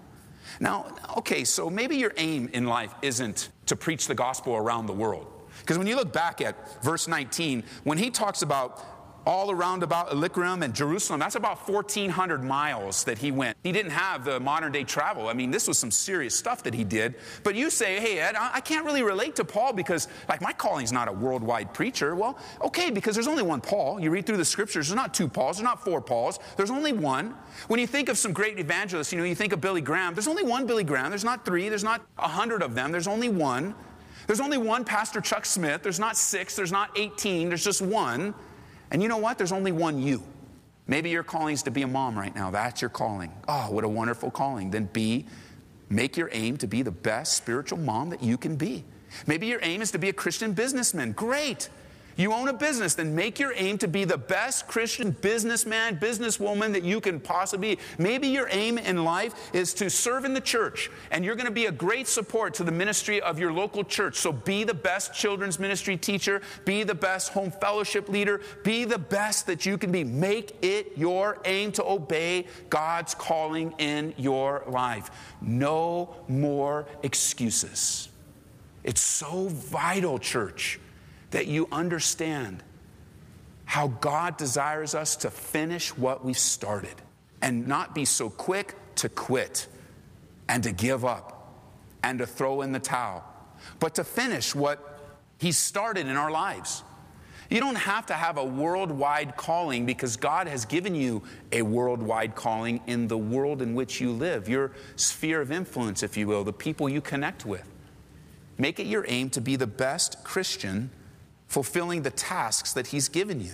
Now, 0.60 0.96
okay, 1.18 1.44
so 1.44 1.70
maybe 1.70 1.96
your 1.98 2.14
aim 2.18 2.50
in 2.54 2.66
life 2.66 2.94
isn't 3.02 3.50
to 3.68 3.76
preach 3.76 4.08
the 4.08 4.16
gospel 4.16 4.56
around 4.56 4.88
the 4.88 4.94
world. 4.94 5.28
Because 5.60 5.78
when 5.78 5.88
you 5.88 5.96
look 5.96 6.12
back 6.14 6.42
at 6.42 6.84
verse 6.84 7.08
19, 7.08 7.64
when 7.84 7.98
he 7.98 8.10
talks 8.10 8.42
about 8.42 9.01
all 9.26 9.52
around 9.52 9.84
about 9.84 10.12
Illyricum 10.12 10.64
and 10.64 10.74
Jerusalem. 10.74 11.20
That's 11.20 11.36
about 11.36 11.68
1,400 11.70 12.44
miles 12.44 13.04
that 13.04 13.18
he 13.18 13.32
went. 13.32 13.58
He 13.64 13.72
didn't 13.72 13.92
have 13.92 14.26
the 14.26 14.40
modern 14.40 14.72
day 14.72 14.84
travel. 14.84 15.28
I 15.28 15.34
mean, 15.34 15.52
this 15.52 15.68
was 15.68 15.78
some 15.78 15.92
serious 15.92 16.36
stuff 16.36 16.64
that 16.64 16.74
he 16.74 16.84
did. 16.84 17.16
But 17.44 17.56
you 17.56 17.70
say, 17.70 18.00
hey, 18.00 18.20
Ed, 18.20 18.36
I 18.36 18.60
can't 18.60 18.86
really 18.86 19.04
relate 19.04 19.36
to 19.36 19.46
Paul 19.46 19.74
because, 19.74 20.08
like, 20.28 20.42
my 20.42 20.54
calling's 20.54 20.92
not 20.92 21.08
a 21.08 21.12
worldwide 21.12 21.74
preacher. 21.74 22.16
Well, 22.16 22.38
okay, 22.62 22.90
because 22.90 23.16
there's 23.16 23.28
only 23.28 23.44
one 23.44 23.62
Paul. 23.62 24.00
You 24.00 24.10
read 24.10 24.26
through 24.26 24.38
the 24.38 24.46
scriptures, 24.46 24.88
there's 24.88 24.96
not 24.96 25.14
two 25.14 25.28
Pauls, 25.28 25.58
there's 25.58 25.64
not 25.66 25.84
four 25.84 26.02
Pauls, 26.02 26.40
there's 26.58 26.72
only 26.72 26.94
one. 26.94 27.36
When 27.68 27.80
you 27.80 27.88
think 27.88 28.10
of 28.10 28.18
some 28.18 28.34
great 28.34 28.60
evangelists, 28.60 29.12
you 29.12 29.20
know, 29.20 29.26
you 29.26 29.36
think 29.36 29.54
of 29.54 29.62
Billy 29.62 29.82
Graham, 29.82 30.14
there's 30.14 30.28
only 30.28 30.44
one 30.44 30.66
Billy 30.66 30.84
Graham. 30.84 31.10
There's 31.10 31.24
not 31.24 31.46
three, 31.46 31.70
there's 31.70 31.84
not 31.84 32.02
a 32.18 32.28
hundred 32.28 32.62
of 32.64 32.76
them, 32.76 32.92
there's 32.92 33.08
only 33.08 33.30
one. 33.30 33.76
There's 34.28 34.40
only 34.40 34.58
one 34.58 34.86
Pastor 34.86 35.20
Chuck 35.20 35.46
Smith, 35.46 35.84
there's 35.84 36.00
not 36.00 36.16
six, 36.16 36.56
there's 36.56 36.72
not 36.72 36.92
18, 36.98 37.50
there's 37.50 37.64
just 37.64 37.82
one. 37.82 38.34
And 38.92 39.02
you 39.02 39.08
know 39.08 39.18
what? 39.18 39.38
There's 39.38 39.52
only 39.52 39.72
one 39.72 40.02
you. 40.02 40.24
Maybe 40.88 41.10
your 41.10 41.24
calling 41.24 41.54
is 41.54 41.64
to 41.64 41.72
be 41.72 41.84
a 41.84 41.88
mom 41.88 42.18
right 42.18 42.36
now. 42.36 42.52
That's 42.52 42.82
your 42.82 42.90
calling. 42.90 43.32
Oh, 43.48 43.72
what 43.72 43.84
a 43.84 43.88
wonderful 43.88 44.30
calling. 44.30 44.72
Then 44.72 44.90
be, 44.92 45.26
make 45.90 46.18
your 46.18 46.30
aim 46.34 46.58
to 46.58 46.68
be 46.68 46.82
the 46.82 46.92
best 46.92 47.38
spiritual 47.38 47.80
mom 47.80 48.10
that 48.10 48.22
you 48.22 48.38
can 48.38 48.58
be. 48.58 48.84
Maybe 49.28 49.48
your 49.48 49.60
aim 49.64 49.82
is 49.82 49.92
to 49.92 49.98
be 49.98 50.10
a 50.10 50.14
Christian 50.14 50.54
businessman. 50.54 51.14
Great. 51.14 51.70
You 52.22 52.34
own 52.34 52.50
a 52.50 52.54
business, 52.54 52.94
then 52.94 53.16
make 53.16 53.40
your 53.40 53.52
aim 53.56 53.80
to 53.80 53.88
be 53.88 54.04
the 54.04 54.16
best 54.16 54.68
Christian 54.68 55.10
businessman, 55.10 55.98
businesswoman 55.98 56.72
that 56.74 56.84
you 56.84 57.02
can 57.02 57.20
possibly 57.20 57.74
be. 57.74 57.82
Maybe 57.98 58.28
your 58.28 58.48
aim 58.52 58.78
in 58.78 59.04
life 59.04 59.34
is 59.56 59.74
to 59.76 59.90
serve 59.90 60.24
in 60.24 60.36
the 60.36 60.40
church, 60.40 60.92
and 61.10 61.26
you're 61.26 61.34
going 61.34 61.48
to 61.48 61.52
be 61.52 61.66
a 61.66 61.72
great 61.72 62.08
support 62.08 62.54
to 62.56 62.64
the 62.64 62.72
ministry 62.72 63.20
of 63.22 63.40
your 63.40 63.52
local 63.52 63.84
church. 63.84 64.18
So 64.18 64.32
be 64.32 64.64
the 64.64 64.74
best 64.76 65.16
children's 65.16 65.58
ministry 65.58 65.98
teacher, 65.98 66.44
be 66.64 66.84
the 66.84 66.94
best 66.94 67.34
home 67.34 67.50
fellowship 67.50 68.08
leader, 68.08 68.42
be 68.64 68.86
the 68.86 69.00
best 69.00 69.48
that 69.48 69.66
you 69.66 69.80
can 69.80 69.92
be. 69.92 70.04
Make 70.04 70.64
it 70.64 70.96
your 70.96 71.40
aim 71.46 71.72
to 71.72 71.84
obey 71.84 72.46
God's 72.70 73.16
calling 73.16 73.74
in 73.80 74.14
your 74.16 74.64
life. 74.68 75.10
No 75.42 76.18
more 76.28 76.86
excuses. 77.02 78.10
It's 78.84 79.02
so 79.02 79.48
vital, 79.48 80.20
church 80.20 80.80
that 81.32 81.48
you 81.48 81.68
understand 81.72 82.64
how 83.66 83.88
God 83.88 84.38
desires 84.38 84.94
us 84.94 85.16
to 85.18 85.32
finish 85.32 85.96
what 85.98 86.24
we 86.24 86.34
started 86.34 86.96
and 87.42 87.68
not 87.68 87.96
be 87.96 88.06
so 88.06 88.30
quick 88.30 88.76
to 88.96 89.10
quit 89.10 89.68
and 90.48 90.64
to 90.64 90.72
give 90.72 91.06
up 91.06 91.54
and 92.04 92.20
to 92.20 92.28
throw 92.28 92.62
in 92.62 92.72
the 92.74 92.80
towel, 92.80 93.24
but 93.80 93.96
to 93.96 94.04
finish 94.04 94.54
what 94.54 95.00
He 95.40 95.52
started 95.52 96.08
in 96.08 96.18
our 96.18 96.32
lives. 96.32 96.84
You 97.50 97.60
don't 97.60 97.76
have 97.76 98.06
to 98.08 98.14
have 98.14 98.38
a 98.38 98.46
worldwide 98.46 99.36
calling 99.36 99.86
because 99.86 100.16
God 100.16 100.48
has 100.48 100.64
given 100.66 100.96
you 100.96 101.24
a 101.52 101.62
worldwide 101.62 102.34
calling 102.34 102.82
in 102.88 103.10
the 103.10 103.18
world 103.18 103.62
in 103.62 103.76
which 103.76 104.00
you 104.00 104.12
live, 104.12 104.48
your 104.48 104.72
sphere 104.96 105.42
of 105.42 105.52
influence, 105.52 106.02
if 106.02 106.16
you 106.16 106.28
will, 106.28 106.46
the 106.46 106.54
people 106.54 106.88
you 106.88 107.02
connect 107.02 107.46
with. 107.46 107.68
Make 108.58 108.80
it 108.80 108.86
your 108.86 109.06
aim 109.08 109.30
to 109.32 109.42
be 109.42 109.58
the 109.58 109.68
best 109.68 110.24
Christian 110.24 110.92
fulfilling 111.52 112.02
the 112.02 112.12
tasks 112.12 112.72
that 112.72 112.88
he's 112.88 113.10
given 113.10 113.42
you. 113.42 113.52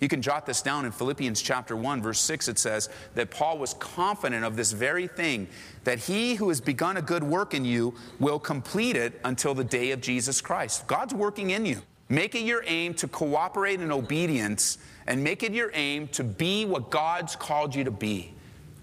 You 0.00 0.06
can 0.06 0.22
jot 0.22 0.46
this 0.46 0.62
down 0.62 0.84
in 0.84 0.92
Philippians 0.92 1.42
chapter 1.42 1.74
1, 1.74 2.00
verse 2.00 2.20
6. 2.20 2.46
It 2.46 2.56
says 2.56 2.88
that 3.16 3.32
Paul 3.32 3.58
was 3.58 3.74
confident 3.74 4.44
of 4.44 4.54
this 4.54 4.70
very 4.70 5.08
thing 5.08 5.48
that 5.82 5.98
he 5.98 6.36
who 6.36 6.50
has 6.50 6.60
begun 6.60 6.98
a 6.98 7.02
good 7.02 7.24
work 7.24 7.52
in 7.52 7.64
you 7.64 7.94
will 8.20 8.38
complete 8.38 8.94
it 8.94 9.20
until 9.24 9.54
the 9.54 9.64
day 9.64 9.90
of 9.90 10.00
Jesus 10.00 10.40
Christ. 10.40 10.86
God's 10.86 11.14
working 11.14 11.50
in 11.50 11.66
you. 11.66 11.82
Make 12.08 12.36
it 12.36 12.42
your 12.42 12.62
aim 12.64 12.94
to 12.94 13.08
cooperate 13.08 13.80
in 13.80 13.90
obedience 13.90 14.78
and 15.08 15.24
make 15.24 15.42
it 15.42 15.52
your 15.52 15.72
aim 15.74 16.06
to 16.08 16.22
be 16.22 16.64
what 16.64 16.90
God's 16.90 17.34
called 17.34 17.74
you 17.74 17.82
to 17.82 17.90
be. 17.90 18.32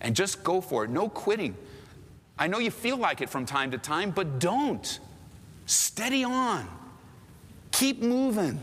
And 0.02 0.14
just 0.14 0.44
go 0.44 0.60
for 0.60 0.84
it. 0.84 0.90
No 0.90 1.08
quitting. 1.08 1.56
I 2.38 2.48
know 2.48 2.60
you 2.60 2.72
feel 2.72 2.98
like 2.98 3.22
it 3.22 3.30
from 3.30 3.46
time 3.46 3.72
to 3.72 3.78
time, 3.78 4.12
but 4.12 4.40
don't. 4.40 5.00
Steady 5.66 6.26
on. 6.26 6.68
Keep 7.74 8.02
moving. 8.02 8.62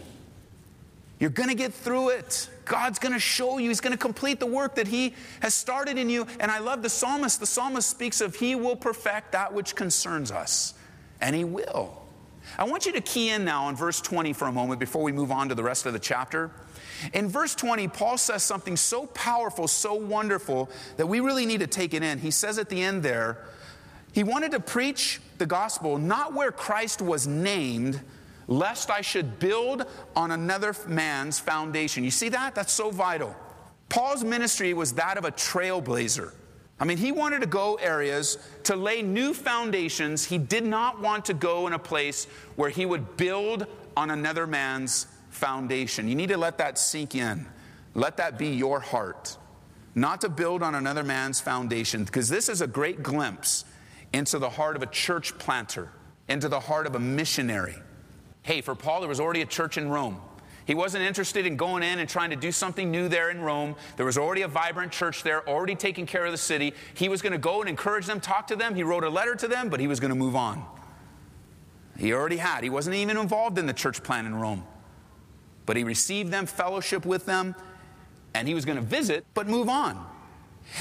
You're 1.19 1.31
going 1.31 1.51
to 1.51 1.55
get 1.55 1.75
through 1.75 2.11
it. 2.11 2.49
God's 2.65 2.99
going 2.99 3.13
to 3.13 3.21
show 3.21 3.59
you. 3.59 3.69
He's 3.69 3.81
going 3.81 3.93
to 3.93 3.99
complete 3.99 4.41
the 4.41 4.47
work 4.47 4.77
that 4.77 4.89
He 4.89 5.15
has 5.41 5.53
started 5.53 5.99
in 5.99 6.09
you. 6.09 6.27
And 6.39 6.51
I 6.51 6.61
love 6.61 6.83
the 6.83 6.89
psalmist. 6.89 7.41
The 7.41 7.47
psalmist 7.47 7.91
speaks 7.91 8.23
of 8.23 8.37
He 8.37 8.55
will 8.55 8.77
perfect 8.77 9.33
that 9.33 9.53
which 9.53 9.75
concerns 9.75 10.31
us. 10.31 10.75
And 11.21 11.37
He 11.37 11.45
will. 11.45 12.01
I 12.57 12.65
want 12.65 12.87
you 12.87 12.93
to 12.93 13.01
key 13.01 13.31
in 13.31 13.45
now 13.45 13.65
on 13.65 13.77
verse 13.77 14.01
20 14.01 14.33
for 14.33 14.49
a 14.49 14.53
moment 14.53 14.81
before 14.81 15.03
we 15.03 15.13
move 15.13 15.31
on 15.31 15.51
to 15.51 15.55
the 15.55 15.63
rest 15.63 15.85
of 15.85 15.93
the 15.93 15.99
chapter. 15.99 16.51
In 17.13 17.29
verse 17.29 17.55
20, 17.55 17.89
Paul 17.89 18.17
says 18.17 18.43
something 18.43 18.77
so 18.77 19.07
powerful, 19.07 19.69
so 19.69 19.95
wonderful, 19.95 20.71
that 20.97 21.07
we 21.07 21.21
really 21.21 21.47
need 21.47 21.61
to 21.61 21.67
take 21.67 21.95
it 21.95 22.03
in. 22.03 22.19
He 22.19 22.31
says 22.31 22.59
at 22.59 22.69
the 22.69 22.81
end 22.81 23.03
there, 23.03 23.39
he 24.13 24.25
wanted 24.25 24.53
to 24.53 24.61
preach 24.61 25.21
the 25.39 25.47
gospel 25.47 25.99
not 25.99 26.33
where 26.33 26.51
Christ 26.51 27.03
was 27.03 27.27
named, 27.27 28.01
lest 28.51 28.91
I 28.91 29.01
should 29.01 29.39
build 29.39 29.87
on 30.15 30.33
another 30.33 30.75
man's 30.87 31.39
foundation. 31.39 32.05
You 32.05 32.11
see 32.11 32.29
that? 32.31 32.55
That's 32.55 32.73
so 32.73 32.91
vital. 32.91 33.35
Paul's 33.89 34.25
ministry 34.25 34.75
was 34.75 34.93
that 34.95 35.17
of 35.17 35.25
a 35.25 35.31
trailblazer. 35.31 36.35
I 36.79 36.85
mean, 36.85 36.99
he 36.99 37.13
wanted 37.13 37.41
to 37.41 37.47
go 37.47 37.77
areas 37.77 38.39
to 38.65 38.75
lay 38.75 39.03
new 39.03 39.35
foundations. 39.35 40.25
He 40.25 40.37
did 40.37 40.65
not 40.65 41.01
want 41.01 41.27
to 41.27 41.35
go 41.35 41.67
in 41.67 41.75
a 41.75 41.79
place 41.79 42.27
where 42.57 42.71
he 42.71 42.87
would 42.87 43.17
build 43.17 43.67
on 43.97 44.11
another 44.11 44.47
man's 44.47 45.07
foundation. 45.31 46.09
You 46.09 46.15
need 46.15 46.31
to 46.31 46.39
let 46.39 46.59
that 46.59 46.79
sink 46.79 47.15
in. 47.15 47.47
Let 47.95 48.17
that 48.17 48.39
be 48.39 48.49
your 48.49 48.81
heart. 48.81 49.37
Not 49.95 50.23
to 50.23 50.29
build 50.29 50.63
on 50.63 50.75
another 50.75 51.05
man's 51.05 51.41
foundation, 51.41 52.05
because 52.05 52.29
this 52.29 52.49
is 52.49 52.63
a 52.63 52.67
great 52.67 53.03
glimpse 53.03 53.65
into 54.13 54.39
the 54.39 54.51
heart 54.51 54.75
of 54.75 54.83
a 54.83 54.87
church 54.87 55.37
planter, 55.39 55.91
into 56.29 56.49
the 56.49 56.61
heart 56.61 56.87
of 56.87 56.95
a 56.95 57.01
missionary. 57.01 57.77
Hey, 58.43 58.61
for 58.61 58.75
Paul, 58.75 59.01
there 59.01 59.09
was 59.09 59.21
already 59.21 59.43
a 59.43 59.47
church 59.47 59.77
in 59.77 59.89
Rome. 59.89 60.21
He 60.67 60.75
wasn't 60.75 61.03
interested 61.03 61.47
in 61.47 61.57
going 61.57 61.83
in 61.83 61.99
and 61.99 62.09
trying 62.09 62.31
to 62.31 62.37
do 62.37 62.53
something 62.53 62.91
new 62.91 63.09
there 63.09 63.31
in 63.31 63.41
Rome. 63.41 63.75
There 63.97 64.07
was 64.07 64.17
already 64.17 64.43
a 64.43 64.49
vibrant 64.49 64.93
church 64.93 65.23
there, 65.23 65.47
already 65.49 65.75
taking 65.75 66.07
care 66.07 66.25
of 66.25 66.33
the 66.33 66.39
city. 66.39 66.75
He 66.95 67.09
was 67.09 67.23
going 67.23 67.33
to 67.33 67.39
go 67.39 67.61
and 67.61 67.69
encourage 67.69 68.07
them, 68.07 68.21
talk 68.21 68.47
to 68.49 68.57
them. 68.57 68.75
He 68.75 68.83
wrote 68.83 69.03
a 69.03 69.09
letter 69.09 69.35
to 69.35 69.49
them, 69.49 69.69
but 69.69 69.81
he 69.81 69.89
was 69.89 69.99
going 69.99 70.11
to 70.11 70.17
move 70.17 70.37
on. 70.37 70.65
He 71.99 72.13
already 72.13 72.37
had. 72.37 72.63
He 72.63 72.71
wasn't 72.71 72.97
even 72.97 73.17
involved 73.17 73.59
in 73.59 73.67
the 73.67 73.73
church 73.73 74.03
plan 74.03 74.27
in 74.27 74.35
Rome. 74.35 74.65
But 75.67 75.77
he 75.77 75.85
received 75.85 76.33
them, 76.33 76.47
fellowship 76.47 77.05
with 77.05 77.27
them, 77.27 77.55
and 78.35 78.47
he 78.47 78.55
was 78.55 78.65
going 78.65 78.77
to 78.77 78.85
visit, 78.85 79.27
but 79.35 79.49
move 79.49 79.69
on. 79.69 80.07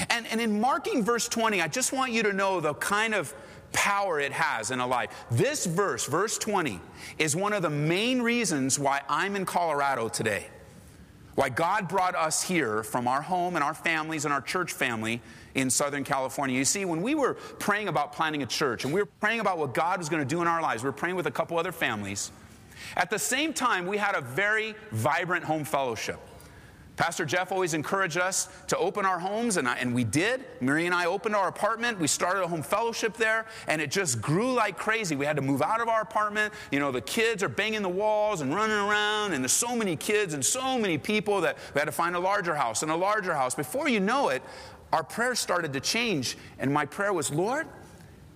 And, 0.08 0.26
and 0.28 0.40
in 0.40 0.60
marking 0.60 1.02
verse 1.02 1.28
20, 1.28 1.60
I 1.60 1.68
just 1.68 1.92
want 1.92 2.12
you 2.12 2.22
to 2.22 2.32
know 2.32 2.60
the 2.60 2.74
kind 2.74 3.14
of 3.14 3.34
power 3.72 4.20
it 4.20 4.32
has 4.32 4.70
in 4.70 4.80
a 4.80 4.86
life. 4.86 5.10
This 5.30 5.66
verse, 5.66 6.06
verse 6.06 6.38
20, 6.38 6.80
is 7.18 7.36
one 7.36 7.52
of 7.52 7.62
the 7.62 7.70
main 7.70 8.22
reasons 8.22 8.78
why 8.78 9.02
I'm 9.08 9.36
in 9.36 9.44
Colorado 9.44 10.08
today. 10.08 10.46
Why 11.36 11.48
God 11.48 11.88
brought 11.88 12.14
us 12.14 12.42
here 12.42 12.82
from 12.82 13.08
our 13.08 13.22
home 13.22 13.54
and 13.54 13.64
our 13.64 13.74
families 13.74 14.24
and 14.24 14.34
our 14.34 14.40
church 14.40 14.72
family 14.72 15.22
in 15.54 15.70
Southern 15.70 16.04
California. 16.04 16.56
You 16.56 16.64
see, 16.64 16.84
when 16.84 17.02
we 17.02 17.14
were 17.14 17.34
praying 17.34 17.88
about 17.88 18.12
planting 18.12 18.42
a 18.42 18.46
church 18.46 18.84
and 18.84 18.92
we 18.92 19.00
were 19.00 19.06
praying 19.06 19.40
about 19.40 19.58
what 19.58 19.74
God 19.74 19.98
was 19.98 20.08
going 20.08 20.22
to 20.22 20.28
do 20.28 20.42
in 20.42 20.48
our 20.48 20.60
lives, 20.60 20.82
we 20.82 20.88
were 20.88 20.92
praying 20.92 21.16
with 21.16 21.26
a 21.26 21.30
couple 21.30 21.58
other 21.58 21.72
families. 21.72 22.30
At 22.96 23.10
the 23.10 23.18
same 23.18 23.52
time, 23.52 23.86
we 23.86 23.96
had 23.96 24.14
a 24.14 24.20
very 24.20 24.74
vibrant 24.90 25.44
home 25.44 25.64
fellowship. 25.64 26.18
Pastor 27.00 27.24
Jeff 27.24 27.50
always 27.50 27.72
encouraged 27.72 28.18
us 28.18 28.50
to 28.66 28.76
open 28.76 29.06
our 29.06 29.18
homes, 29.18 29.56
and, 29.56 29.66
I, 29.66 29.78
and 29.78 29.94
we 29.94 30.04
did. 30.04 30.44
Marie 30.60 30.84
and 30.84 30.94
I 30.94 31.06
opened 31.06 31.34
our 31.34 31.48
apartment. 31.48 31.98
We 31.98 32.06
started 32.06 32.42
a 32.42 32.46
home 32.46 32.62
fellowship 32.62 33.16
there, 33.16 33.46
and 33.68 33.80
it 33.80 33.90
just 33.90 34.20
grew 34.20 34.52
like 34.52 34.76
crazy. 34.76 35.16
We 35.16 35.24
had 35.24 35.36
to 35.36 35.42
move 35.42 35.62
out 35.62 35.80
of 35.80 35.88
our 35.88 36.02
apartment. 36.02 36.52
You 36.70 36.78
know, 36.78 36.92
the 36.92 37.00
kids 37.00 37.42
are 37.42 37.48
banging 37.48 37.80
the 37.80 37.88
walls 37.88 38.42
and 38.42 38.54
running 38.54 38.76
around, 38.76 39.32
and 39.32 39.42
there's 39.42 39.50
so 39.50 39.74
many 39.74 39.96
kids 39.96 40.34
and 40.34 40.44
so 40.44 40.78
many 40.78 40.98
people 40.98 41.40
that 41.40 41.56
we 41.72 41.78
had 41.78 41.86
to 41.86 41.92
find 41.92 42.16
a 42.16 42.20
larger 42.20 42.54
house 42.54 42.82
and 42.82 42.92
a 42.92 42.96
larger 42.96 43.32
house. 43.32 43.54
Before 43.54 43.88
you 43.88 44.00
know 44.00 44.28
it, 44.28 44.42
our 44.92 45.02
prayers 45.02 45.40
started 45.40 45.72
to 45.72 45.80
change, 45.80 46.36
and 46.58 46.70
my 46.70 46.84
prayer 46.84 47.14
was, 47.14 47.30
Lord, 47.30 47.66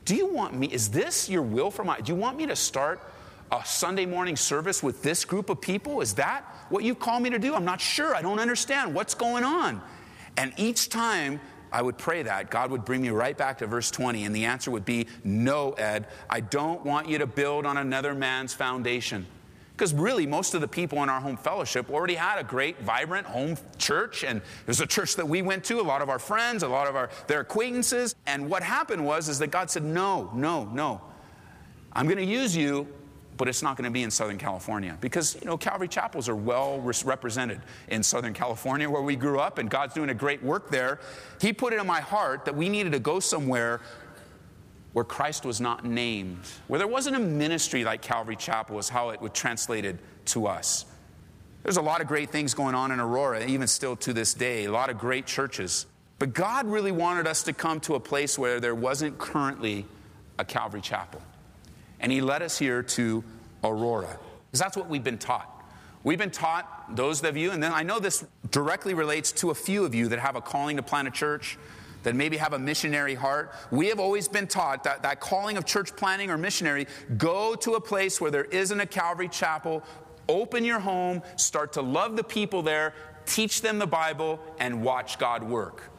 do 0.07 0.17
you 0.17 0.27
want 0.27 0.55
me, 0.55 0.69
is 0.69 0.89
this 0.89 1.29
your 1.29 1.43
will 1.43 1.71
for 1.71 1.85
my, 1.85 2.01
do 2.01 2.15
you 2.15 2.19
want 2.19 2.39
me 2.39 2.47
to 2.47 2.57
start 2.57 2.99
a 3.55 3.65
Sunday 3.65 4.07
morning 4.07 4.37
service 4.37 4.83
with 4.83 5.03
this 5.03 5.25
group 5.25 5.51
of 5.51 5.61
people? 5.61 6.01
Is 6.01 6.15
that 6.15 6.45
what 6.69 6.85
you 6.85 6.95
call 6.95 7.21
me 7.21 7.31
to 7.31 7.39
do? 7.39 7.55
I'm 7.55 7.65
not 7.65 7.81
sure. 7.81 8.15
I 8.15 8.23
don't 8.23 8.39
understand. 8.39 8.95
What's 8.95 9.15
going 9.15 9.45
on? 9.45 9.81
And 10.37 10.53
each 10.57 10.89
time 10.89 11.41
I 11.71 11.83
would 11.83 11.99
pray 11.99 12.23
that, 12.23 12.51
God 12.51 12.71
would 12.71 12.85
bring 12.85 13.03
me 13.03 13.11
right 13.11 13.37
back 13.37 13.59
to 13.59 13.67
verse 13.67 13.91
20, 13.91 14.25
and 14.25 14.35
the 14.35 14.45
answer 14.45 14.71
would 14.71 14.85
be 14.85 15.07
no, 15.23 15.73
Ed, 15.73 16.07
I 16.29 16.41
don't 16.41 16.85
want 16.85 17.09
you 17.09 17.19
to 17.19 17.27
build 17.27 17.67
on 17.67 17.77
another 17.77 18.15
man's 18.15 18.55
foundation. 18.55 19.27
Because 19.73 19.93
really, 19.93 20.25
most 20.25 20.55
of 20.55 20.61
the 20.61 20.69
people 20.69 21.03
in 21.03 21.09
our 21.09 21.21
home 21.21 21.37
fellowship 21.37 21.91
already 21.91 22.15
had 22.15 22.39
a 22.39 22.45
great, 22.45 22.81
vibrant 22.81 23.27
home 23.27 23.57
church, 23.77 24.23
and 24.23 24.39
it 24.39 24.67
was 24.69 24.81
a 24.81 24.87
church 24.87 25.17
that 25.17 25.29
we 25.29 25.43
went 25.43 25.65
to, 25.65 25.81
a 25.81 25.83
lot 25.83 26.01
of 26.01 26.09
our 26.09 26.21
friends, 26.21 26.63
a 26.63 26.69
lot 26.69 26.87
of 26.87 26.95
our, 26.95 27.11
their 27.27 27.41
acquaintances. 27.41 28.15
And 28.25 28.49
what 28.49 28.63
happened 28.63 29.05
was 29.05 29.29
is 29.29 29.41
that 29.41 29.49
God 29.49 29.69
said, 29.69 29.83
No, 29.83 30.31
no, 30.33 30.65
no. 30.67 31.01
I'm 31.93 32.07
going 32.07 32.19
to 32.19 32.25
use 32.25 32.57
you 32.57 32.87
but 33.37 33.49
it's 33.49 33.63
not 33.63 33.77
going 33.77 33.85
to 33.85 33.91
be 33.91 34.03
in 34.03 34.11
Southern 34.11 34.39
California 34.39 34.97
because, 35.01 35.37
you 35.41 35.47
know, 35.47 35.57
Calvary 35.57 35.89
chapels 35.89 36.29
are 36.29 36.37
well 36.37 36.81
represented 37.05 37.61
in 37.89 38.03
Southern 38.03 38.33
California 38.33 38.89
where 38.89 39.03
we 39.03 39.17
grew 39.17 39.41
up 39.41 39.59
and 39.59 39.69
God's 39.69 39.95
doing 39.95 40.11
a 40.11 40.15
great 40.15 40.43
work 40.43 40.71
there. 40.71 41.01
He 41.41 41.53
put 41.53 41.73
it 41.73 41.81
in 41.81 41.87
my 41.87 42.01
heart 42.01 42.45
that 42.45 42.55
we 42.55 42.69
needed 42.69 42.93
to 42.93 43.01
go 43.01 43.21
somewhere 43.21 43.81
where 44.93 45.05
Christ 45.05 45.45
was 45.45 45.61
not 45.61 45.85
named, 45.85 46.45
where 46.69 46.79
there 46.79 46.87
wasn't 46.87 47.17
a 47.17 47.21
ministry 47.21 47.83
like 47.83 48.01
Calvary 48.01 48.37
Chapel, 48.37 48.79
is 48.79 48.89
how 48.89 49.11
it 49.11 49.21
would 49.21 49.35
translated 49.35 49.99
to 50.27 50.47
us. 50.47 50.87
There's 51.65 51.79
a 51.79 51.83
lot 51.83 52.01
of 52.01 52.07
great 52.07 52.31
things 52.31 52.55
going 52.55 52.77
on 52.77 52.93
in 52.93 53.01
Aurora, 53.01 53.45
even 53.45 53.67
still 53.67 53.97
to 53.97 54.13
this 54.13 54.35
day, 54.35 54.67
a 54.67 54.71
lot 54.71 54.91
of 54.91 54.99
great 54.99 55.27
churches. 55.27 55.87
But 56.21 56.33
God 56.33 56.67
really 56.67 56.93
wanted 56.93 57.27
us 57.27 57.43
to 57.45 57.53
come 57.53 57.81
to 57.81 57.97
a 57.97 58.01
place 58.01 58.39
where 58.39 58.61
there 58.61 58.75
wasn't 58.75 59.19
currently 59.19 59.85
a 60.39 60.45
Calvary 60.45 60.81
Chapel. 60.81 61.21
And 62.05 62.13
He 62.13 62.21
led 62.21 62.43
us 62.43 62.59
here 62.59 62.83
to 62.83 63.25
Aurora, 63.65 64.19
because 64.51 64.61
that's 64.61 64.77
what 64.77 64.91
we've 64.91 65.03
been 65.03 65.17
taught. 65.17 65.51
We've 66.03 66.19
been 66.19 66.31
taught, 66.31 66.95
those 66.95 67.25
of 67.25 67.35
you, 67.35 67.51
and 67.51 67.63
then 67.63 67.73
I 67.73 67.83
know 67.83 67.99
this 67.99 68.27
directly 68.51 68.93
relates 68.93 69.33
to 69.33 69.49
a 69.49 69.55
few 69.55 69.87
of 69.87 69.95
you 69.95 70.09
that 70.09 70.19
have 70.19 70.37
a 70.37 70.43
calling 70.43 70.77
to 70.77 70.83
plant 70.83 71.09
a 71.09 71.11
church 71.11 71.57
that 72.03 72.15
maybe 72.15 72.37
have 72.37 72.53
a 72.53 72.59
missionary 72.59 73.15
heart. 73.15 73.55
We 73.71 73.87
have 73.87 73.99
always 73.99 74.29
been 74.29 74.47
taught 74.47 74.85
that 74.85 75.03
that 75.05 75.21
calling 75.21 75.57
of 75.57 75.65
church 75.65 75.97
planting 75.97 76.29
or 76.31 76.37
missionary, 76.37 76.89
go 77.17 77.55
to 77.55 77.73
a 77.73 77.81
place 77.81 78.21
where 78.21 78.31
there 78.31 78.45
isn't 78.45 78.79
a 78.79 78.85
Calvary 78.85 79.31
chapel, 79.31 79.83
open 80.29 80.63
your 80.63 80.81
home, 80.81 81.23
start 81.37 81.73
to 81.73 81.81
love 81.81 82.17
the 82.17 82.25
people 82.25 82.61
there, 82.61 82.93
teach 83.25 83.63
them 83.63 83.79
the 83.79 83.87
Bible, 83.87 84.39
and 84.59 84.83
watch 84.83 85.19
God 85.19 85.43
work. 85.43 85.91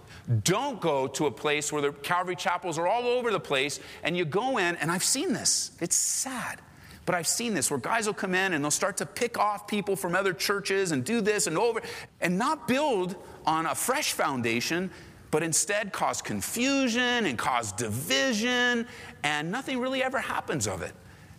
Don't 0.43 0.81
go 0.81 1.07
to 1.07 1.27
a 1.27 1.31
place 1.31 1.71
where 1.71 1.81
the 1.81 1.91
Calvary 1.91 2.35
chapels 2.35 2.77
are 2.77 2.87
all 2.87 3.05
over 3.05 3.31
the 3.31 3.39
place 3.39 3.79
and 4.03 4.17
you 4.17 4.25
go 4.25 4.57
in, 4.57 4.75
and 4.77 4.91
I've 4.91 5.03
seen 5.03 5.33
this. 5.33 5.71
It's 5.79 5.95
sad. 5.95 6.61
But 7.05 7.13
I've 7.13 7.27
seen 7.27 7.53
this 7.53 7.69
where 7.69 7.79
guys 7.79 8.07
will 8.07 8.15
come 8.15 8.33
in 8.33 8.53
and 8.53 8.63
they'll 8.63 8.71
start 8.71 8.97
to 8.97 9.05
pick 9.05 9.37
off 9.37 9.67
people 9.67 9.95
from 9.95 10.15
other 10.15 10.33
churches 10.33 10.91
and 10.91 11.03
do 11.03 11.21
this 11.21 11.45
and 11.45 11.57
over 11.57 11.81
and 12.19 12.37
not 12.37 12.67
build 12.67 13.15
on 13.45 13.67
a 13.67 13.75
fresh 13.75 14.13
foundation 14.13 14.89
but 15.35 15.43
instead 15.43 15.91
cause 15.91 16.21
confusion 16.21 17.25
and 17.25 17.37
cause 17.37 17.73
division, 17.73 18.87
and 19.23 19.51
nothing 19.51 19.81
really 19.81 20.01
ever 20.01 20.17
happens 20.17 20.65
of 20.65 20.81
it. 20.81 20.93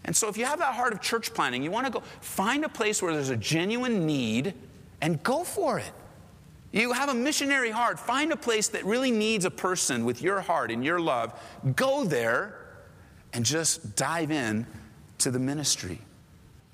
And 0.04 0.14
so, 0.14 0.28
if 0.28 0.36
you 0.36 0.44
have 0.44 0.58
that 0.58 0.74
heart 0.74 0.92
of 0.92 1.00
church 1.00 1.32
planting, 1.32 1.62
you 1.62 1.70
want 1.70 1.86
to 1.86 1.92
go 1.92 2.02
find 2.20 2.66
a 2.66 2.68
place 2.68 3.00
where 3.00 3.14
there's 3.14 3.30
a 3.30 3.38
genuine 3.38 4.04
need 4.04 4.52
and 5.00 5.22
go 5.22 5.44
for 5.44 5.78
it. 5.78 5.90
You 6.76 6.92
have 6.92 7.08
a 7.08 7.14
missionary 7.14 7.70
heart, 7.70 7.98
find 7.98 8.32
a 8.32 8.36
place 8.36 8.68
that 8.68 8.84
really 8.84 9.10
needs 9.10 9.46
a 9.46 9.50
person 9.50 10.04
with 10.04 10.20
your 10.20 10.42
heart 10.42 10.70
and 10.70 10.84
your 10.84 11.00
love. 11.00 11.32
Go 11.74 12.04
there 12.04 12.54
and 13.32 13.46
just 13.46 13.96
dive 13.96 14.30
in 14.30 14.66
to 15.18 15.30
the 15.30 15.38
ministry. 15.38 16.00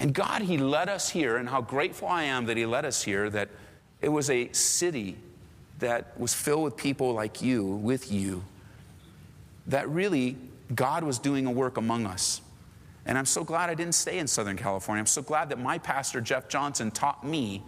And 0.01 0.13
God, 0.13 0.43
He 0.43 0.59
led 0.59 0.89
us 0.89 1.09
here, 1.09 1.37
and 1.37 1.49
how 1.49 1.61
grateful 1.61 2.09
I 2.09 2.25
am 2.25 2.47
that 2.47 2.57
He 2.57 2.67
led 2.67 2.85
us 2.85 3.05
here, 3.05 3.31
that 3.31 3.49
it 4.01 4.09
was 4.09 4.29
a 4.29 4.53
city 4.53 5.17
that 5.79 6.19
was 6.19 6.35
filled 6.35 6.65
with 6.65 6.77
people 6.77 7.13
like 7.13 7.41
you, 7.41 7.65
with 7.65 8.11
you, 8.11 8.43
that 9.69 9.89
really 9.89 10.37
God 10.75 11.05
was 11.05 11.21
doing 11.21 11.47
a 11.47 11.51
work 11.53 11.77
among 11.77 12.07
us. 12.07 12.41
And 13.07 13.17
I'm 13.17 13.27
so 13.27 13.45
glad 13.45 13.71
I 13.71 13.75
didn't 13.75 13.95
stay 13.95 14.19
in 14.19 14.27
Southern 14.27 14.57
California. 14.57 14.99
I'm 14.99 15.07
so 15.07 15.23
glad 15.23 15.51
that 15.51 15.61
my 15.61 15.79
pastor, 15.79 16.21
Jeff 16.21 16.49
Johnson, 16.49 16.91
taught 16.91 17.25
me 17.25 17.63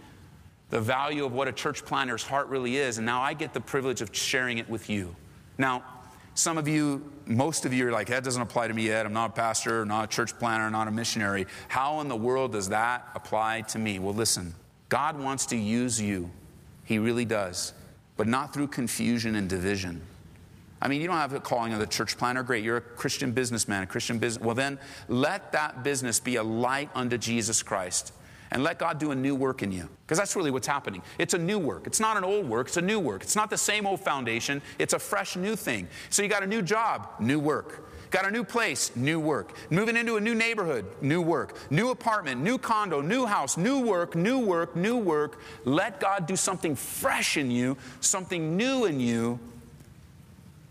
the 0.69 0.81
value 0.81 1.25
of 1.25 1.33
what 1.33 1.47
a 1.47 1.51
church 1.51 1.85
planter's 1.85 2.23
heart 2.23 2.47
really 2.47 2.77
is. 2.77 2.97
And 2.97 3.05
now 3.05 3.21
I 3.21 3.33
get 3.33 3.53
the 3.53 3.61
privilege 3.61 4.01
of 4.01 4.15
sharing 4.15 4.57
it 4.57 4.69
with 4.69 4.89
you. 4.89 5.15
Now, 5.57 5.83
some 6.33 6.57
of 6.57 6.67
you, 6.67 7.11
most 7.25 7.65
of 7.65 7.73
you 7.73 7.87
are 7.87 7.91
like, 7.91 8.07
that 8.07 8.23
doesn't 8.23 8.41
apply 8.41 8.67
to 8.67 8.73
me 8.73 8.87
yet. 8.87 9.05
I'm 9.05 9.13
not 9.13 9.29
a 9.29 9.33
pastor, 9.33 9.85
not 9.85 10.03
a 10.03 10.07
church 10.07 10.37
planter, 10.37 10.69
not 10.69 10.87
a 10.87 10.91
missionary. 10.91 11.45
How 11.69 12.01
in 12.01 12.09
the 12.09 12.15
world 12.15 12.51
does 12.51 12.69
that 12.69 13.07
apply 13.15 13.61
to 13.61 13.79
me? 13.79 13.99
Well, 13.99 14.13
listen, 14.13 14.53
God 14.89 15.17
wants 15.19 15.45
to 15.47 15.55
use 15.55 16.01
you. 16.01 16.29
He 16.83 16.99
really 16.99 17.25
does 17.25 17.73
but 18.17 18.27
not 18.27 18.53
through 18.53 18.67
confusion 18.67 19.35
and 19.35 19.49
division. 19.49 20.01
I 20.81 20.87
mean, 20.87 21.01
you 21.01 21.07
don't 21.07 21.17
have 21.17 21.33
a 21.33 21.39
calling 21.39 21.73
of 21.73 21.79
the 21.79 21.87
church 21.87 22.17
planner. 22.17 22.43
Great, 22.43 22.63
you're 22.63 22.77
a 22.77 22.81
Christian 22.81 23.31
businessman, 23.31 23.83
a 23.83 23.87
Christian 23.87 24.19
business. 24.19 24.43
Well, 24.43 24.55
then 24.55 24.77
let 25.07 25.51
that 25.53 25.83
business 25.83 26.19
be 26.19 26.35
a 26.35 26.43
light 26.43 26.89
unto 26.93 27.17
Jesus 27.17 27.63
Christ. 27.63 28.13
And 28.55 28.63
let 28.63 28.79
God 28.79 28.99
do 28.99 29.11
a 29.11 29.15
new 29.15 29.35
work 29.35 29.63
in 29.63 29.71
you. 29.73 29.89
Because 30.05 30.17
that's 30.17 30.33
really 30.33 30.49
what's 30.49 30.65
happening. 30.65 31.01
It's 31.19 31.33
a 31.33 31.37
new 31.37 31.59
work. 31.59 31.87
It's 31.87 31.99
not 31.99 32.15
an 32.15 32.23
old 32.23 32.47
work, 32.47 32.67
it's 32.67 32.77
a 32.77 32.81
new 32.81 33.01
work. 33.01 33.21
It's 33.21 33.35
not 33.35 33.49
the 33.49 33.57
same 33.57 33.85
old 33.85 33.99
foundation, 33.99 34.61
it's 34.79 34.93
a 34.93 34.99
fresh 34.99 35.35
new 35.35 35.57
thing. 35.57 35.89
So 36.09 36.23
you 36.23 36.29
got 36.29 36.41
a 36.41 36.47
new 36.47 36.61
job, 36.61 37.09
new 37.19 37.37
work. 37.37 37.91
Got 38.11 38.25
a 38.25 38.31
new 38.31 38.45
place, 38.45 38.95
new 38.95 39.19
work. 39.19 39.51
Moving 39.69 39.97
into 39.97 40.15
a 40.15 40.21
new 40.21 40.33
neighborhood, 40.33 40.85
new 41.01 41.21
work. 41.21 41.69
New 41.69 41.89
apartment, 41.89 42.39
new 42.39 42.57
condo, 42.57 43.01
new 43.01 43.25
house, 43.25 43.57
new 43.57 43.81
work, 43.81 44.15
new 44.15 44.39
work, 44.39 44.73
new 44.73 44.95
work. 44.95 45.41
Let 45.65 45.99
God 45.99 46.25
do 46.25 46.37
something 46.37 46.77
fresh 46.77 47.35
in 47.35 47.51
you, 47.51 47.75
something 47.99 48.55
new 48.55 48.85
in 48.85 49.01
you. 49.01 49.37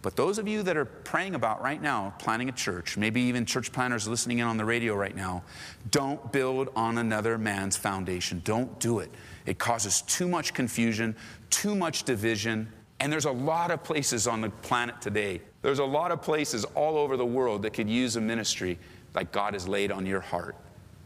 But 0.05 0.15
those 0.15 0.39
of 0.39 0.47
you 0.47 0.63
that 0.63 0.77
are 0.77 0.85
praying 0.85 1.35
about 1.35 1.61
right 1.61 1.83
now, 1.83 2.15
planning 2.21 2.49
a 2.49 2.53
church, 2.53 2.97
maybe 2.97 3.23
even 3.23 3.45
church 3.45 3.73
planters 3.73 4.07
listening 4.07 4.39
in 4.39 4.47
on 4.47 4.57
the 4.57 4.65
radio 4.65 4.95
right 4.95 5.17
now, 5.17 5.43
don't 5.91 6.31
build 6.31 6.69
on 6.77 6.99
another 6.99 7.39
man's 7.39 7.77
foundation. 7.77 8.41
Don't 8.45 8.79
do 8.79 9.01
it. 9.01 9.11
It 9.47 9.59
causes 9.59 10.03
too 10.03 10.29
much 10.29 10.55
confusion, 10.55 11.17
too 11.51 11.75
much 11.75 12.05
division. 12.05 12.71
And 13.01 13.13
there's 13.13 13.25
a 13.25 13.33
lot 13.33 13.73
of 13.73 13.83
places 13.83 14.29
on 14.29 14.41
the 14.41 14.51
planet 14.51 15.01
today 15.01 15.41
there's 15.65 15.79
a 15.79 15.85
lot 15.85 16.13
of 16.13 16.21
places 16.21 16.67
all 16.75 16.99
over 16.99 17.17
the 17.17 17.25
world 17.25 17.63
that 17.63 17.73
could 17.73 17.89
use 17.89 18.17
a 18.17 18.21
ministry 18.21 18.79
like 19.15 19.33
God 19.33 19.55
has 19.55 19.67
laid 19.67 19.91
on 19.91 20.05
your 20.05 20.21
heart. 20.21 20.57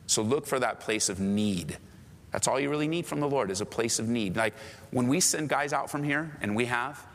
So 0.09 0.21
look 0.21 0.49
for 0.49 0.59
that 0.59 0.81
place 0.81 1.09
of 1.09 1.21
need. 1.21 1.79
That's 2.33 2.49
all 2.49 2.59
you 2.59 2.69
really 2.69 2.89
need 2.89 3.07
from 3.07 3.21
the 3.21 3.29
Lord 3.29 3.53
is 3.53 3.61
a 3.61 3.67
place 3.67 4.01
of 4.01 4.09
need. 4.09 4.35
Like 4.35 4.55
when 4.91 5.07
we 5.07 5.21
send 5.21 5.49
guys 5.49 5.73
out 5.73 5.89
from 5.89 6.03
here, 6.03 6.37
and 6.41 6.57
we 6.57 6.65
have, 6.65 7.07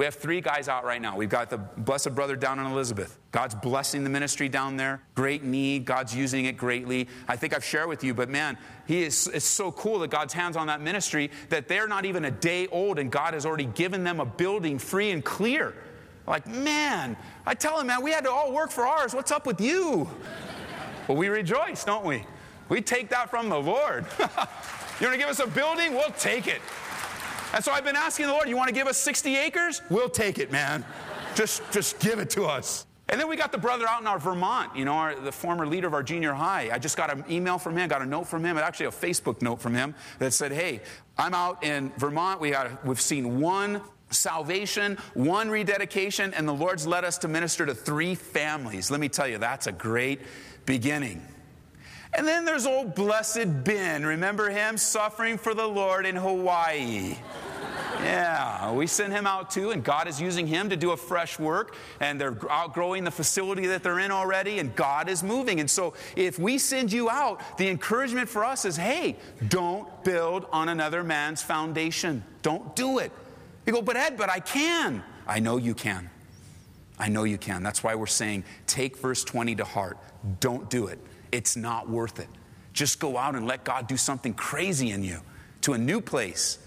we 0.00 0.06
have 0.06 0.14
three 0.14 0.40
guys 0.40 0.66
out 0.66 0.86
right 0.86 1.02
now. 1.02 1.14
We've 1.14 1.28
got 1.28 1.50
the 1.50 1.58
blessed 1.58 2.14
brother 2.14 2.34
down 2.34 2.58
in 2.58 2.64
Elizabeth. 2.64 3.18
God's 3.32 3.54
blessing 3.54 4.02
the 4.02 4.08
ministry 4.08 4.48
down 4.48 4.78
there. 4.78 5.02
Great 5.14 5.44
need. 5.44 5.84
God's 5.84 6.16
using 6.16 6.46
it 6.46 6.56
greatly. 6.56 7.06
I 7.28 7.36
think 7.36 7.54
I've 7.54 7.62
shared 7.62 7.90
with 7.90 8.02
you, 8.02 8.14
but 8.14 8.30
man, 8.30 8.56
he 8.86 9.02
is, 9.02 9.26
it's 9.26 9.44
so 9.44 9.70
cool 9.70 9.98
that 9.98 10.08
God's 10.08 10.32
hands 10.32 10.56
on 10.56 10.68
that 10.68 10.80
ministry 10.80 11.30
that 11.50 11.68
they're 11.68 11.86
not 11.86 12.06
even 12.06 12.24
a 12.24 12.30
day 12.30 12.66
old 12.68 12.98
and 12.98 13.12
God 13.12 13.34
has 13.34 13.44
already 13.44 13.66
given 13.66 14.02
them 14.02 14.20
a 14.20 14.24
building 14.24 14.78
free 14.78 15.10
and 15.10 15.22
clear. 15.22 15.74
Like, 16.26 16.46
man, 16.46 17.14
I 17.44 17.52
tell 17.52 17.78
him, 17.78 17.88
man, 17.88 18.02
we 18.02 18.10
had 18.10 18.24
to 18.24 18.30
all 18.30 18.54
work 18.54 18.70
for 18.70 18.86
ours. 18.86 19.12
What's 19.12 19.30
up 19.30 19.46
with 19.46 19.60
you? 19.60 20.08
well, 21.08 21.18
we 21.18 21.28
rejoice, 21.28 21.84
don't 21.84 22.06
we? 22.06 22.24
We 22.70 22.80
take 22.80 23.10
that 23.10 23.28
from 23.28 23.50
the 23.50 23.60
Lord. 23.60 24.06
you 24.18 24.26
want 25.06 25.12
to 25.12 25.18
give 25.18 25.28
us 25.28 25.40
a 25.40 25.46
building? 25.46 25.92
We'll 25.92 26.10
take 26.12 26.46
it. 26.46 26.62
And 27.52 27.64
so 27.64 27.72
I've 27.72 27.84
been 27.84 27.96
asking 27.96 28.26
the 28.26 28.32
Lord, 28.32 28.48
you 28.48 28.56
want 28.56 28.68
to 28.68 28.74
give 28.74 28.86
us 28.86 28.96
60 28.98 29.36
acres? 29.36 29.82
We'll 29.90 30.08
take 30.08 30.38
it, 30.38 30.52
man. 30.52 30.84
Just, 31.34 31.62
just 31.72 31.98
give 31.98 32.18
it 32.18 32.30
to 32.30 32.44
us. 32.44 32.86
And 33.08 33.20
then 33.20 33.28
we 33.28 33.34
got 33.34 33.50
the 33.50 33.58
brother 33.58 33.88
out 33.88 34.00
in 34.00 34.06
our 34.06 34.20
Vermont, 34.20 34.76
you 34.76 34.84
know, 34.84 34.92
our, 34.92 35.16
the 35.16 35.32
former 35.32 35.66
leader 35.66 35.88
of 35.88 35.94
our 35.94 36.02
junior 36.02 36.32
high. 36.32 36.70
I 36.72 36.78
just 36.78 36.96
got 36.96 37.12
an 37.12 37.24
email 37.28 37.58
from 37.58 37.76
him, 37.76 37.88
got 37.88 38.02
a 38.02 38.06
note 38.06 38.28
from 38.28 38.44
him, 38.44 38.56
actually 38.56 38.86
a 38.86 38.90
Facebook 38.90 39.42
note 39.42 39.60
from 39.60 39.74
him 39.74 39.96
that 40.20 40.32
said, 40.32 40.52
"Hey, 40.52 40.80
I'm 41.18 41.34
out 41.34 41.64
in 41.64 41.90
Vermont. 41.98 42.40
We 42.40 42.50
got, 42.52 42.86
we've 42.86 43.00
seen 43.00 43.40
one 43.40 43.80
salvation, 44.10 44.96
one 45.14 45.50
rededication, 45.50 46.32
and 46.34 46.46
the 46.46 46.54
Lord's 46.54 46.86
led 46.86 47.04
us 47.04 47.18
to 47.18 47.28
minister 47.28 47.66
to 47.66 47.74
three 47.74 48.14
families. 48.14 48.92
Let 48.92 49.00
me 49.00 49.08
tell 49.08 49.26
you, 49.26 49.38
that's 49.38 49.66
a 49.66 49.72
great 49.72 50.20
beginning. 50.64 51.20
And 52.12 52.26
then 52.26 52.44
there's 52.44 52.66
old 52.66 52.94
blessed 52.94 53.64
Ben. 53.64 54.04
Remember 54.04 54.50
him 54.50 54.76
suffering 54.76 55.38
for 55.38 55.54
the 55.54 55.66
Lord 55.66 56.06
in 56.06 56.16
Hawaii? 56.16 57.16
Yeah, 58.02 58.72
we 58.72 58.86
sent 58.86 59.12
him 59.12 59.26
out 59.26 59.50
too, 59.50 59.70
and 59.70 59.84
God 59.84 60.08
is 60.08 60.20
using 60.20 60.46
him 60.46 60.70
to 60.70 60.76
do 60.76 60.92
a 60.92 60.96
fresh 60.96 61.38
work, 61.38 61.76
and 62.00 62.20
they're 62.20 62.36
outgrowing 62.50 63.04
the 63.04 63.10
facility 63.10 63.66
that 63.66 63.82
they're 63.82 63.98
in 63.98 64.10
already, 64.10 64.58
and 64.58 64.74
God 64.74 65.08
is 65.08 65.22
moving. 65.22 65.60
And 65.60 65.70
so, 65.70 65.94
if 66.16 66.38
we 66.38 66.56
send 66.56 66.92
you 66.92 67.10
out, 67.10 67.58
the 67.58 67.68
encouragement 67.68 68.28
for 68.28 68.44
us 68.44 68.64
is 68.64 68.76
hey, 68.76 69.16
don't 69.48 69.86
build 70.02 70.46
on 70.50 70.70
another 70.70 71.04
man's 71.04 71.42
foundation. 71.42 72.24
Don't 72.42 72.74
do 72.74 72.98
it. 72.98 73.12
You 73.66 73.72
go, 73.72 73.82
but 73.82 73.96
Ed, 73.96 74.16
but 74.16 74.30
I 74.30 74.40
can. 74.40 75.04
I 75.26 75.38
know 75.38 75.58
you 75.58 75.74
can. 75.74 76.10
I 76.98 77.08
know 77.08 77.24
you 77.24 77.38
can. 77.38 77.62
That's 77.62 77.82
why 77.84 77.94
we're 77.94 78.06
saying 78.06 78.44
take 78.66 78.96
verse 78.96 79.24
20 79.24 79.56
to 79.56 79.64
heart. 79.64 79.98
Don't 80.40 80.70
do 80.70 80.86
it. 80.86 80.98
It's 81.32 81.56
not 81.56 81.88
worth 81.88 82.18
it. 82.20 82.28
Just 82.72 83.00
go 83.00 83.16
out 83.16 83.34
and 83.34 83.46
let 83.46 83.64
God 83.64 83.86
do 83.86 83.96
something 83.96 84.34
crazy 84.34 84.90
in 84.90 85.02
you 85.02 85.20
to 85.62 85.72
a 85.72 85.78
new 85.78 86.00
place 86.00 86.58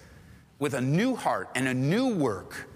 with 0.60 0.74
a 0.74 0.82
new 0.82 1.16
heart 1.16 1.50
and 1.56 1.68
a 1.68 1.74
new 1.74 2.14
work. 2.14 2.70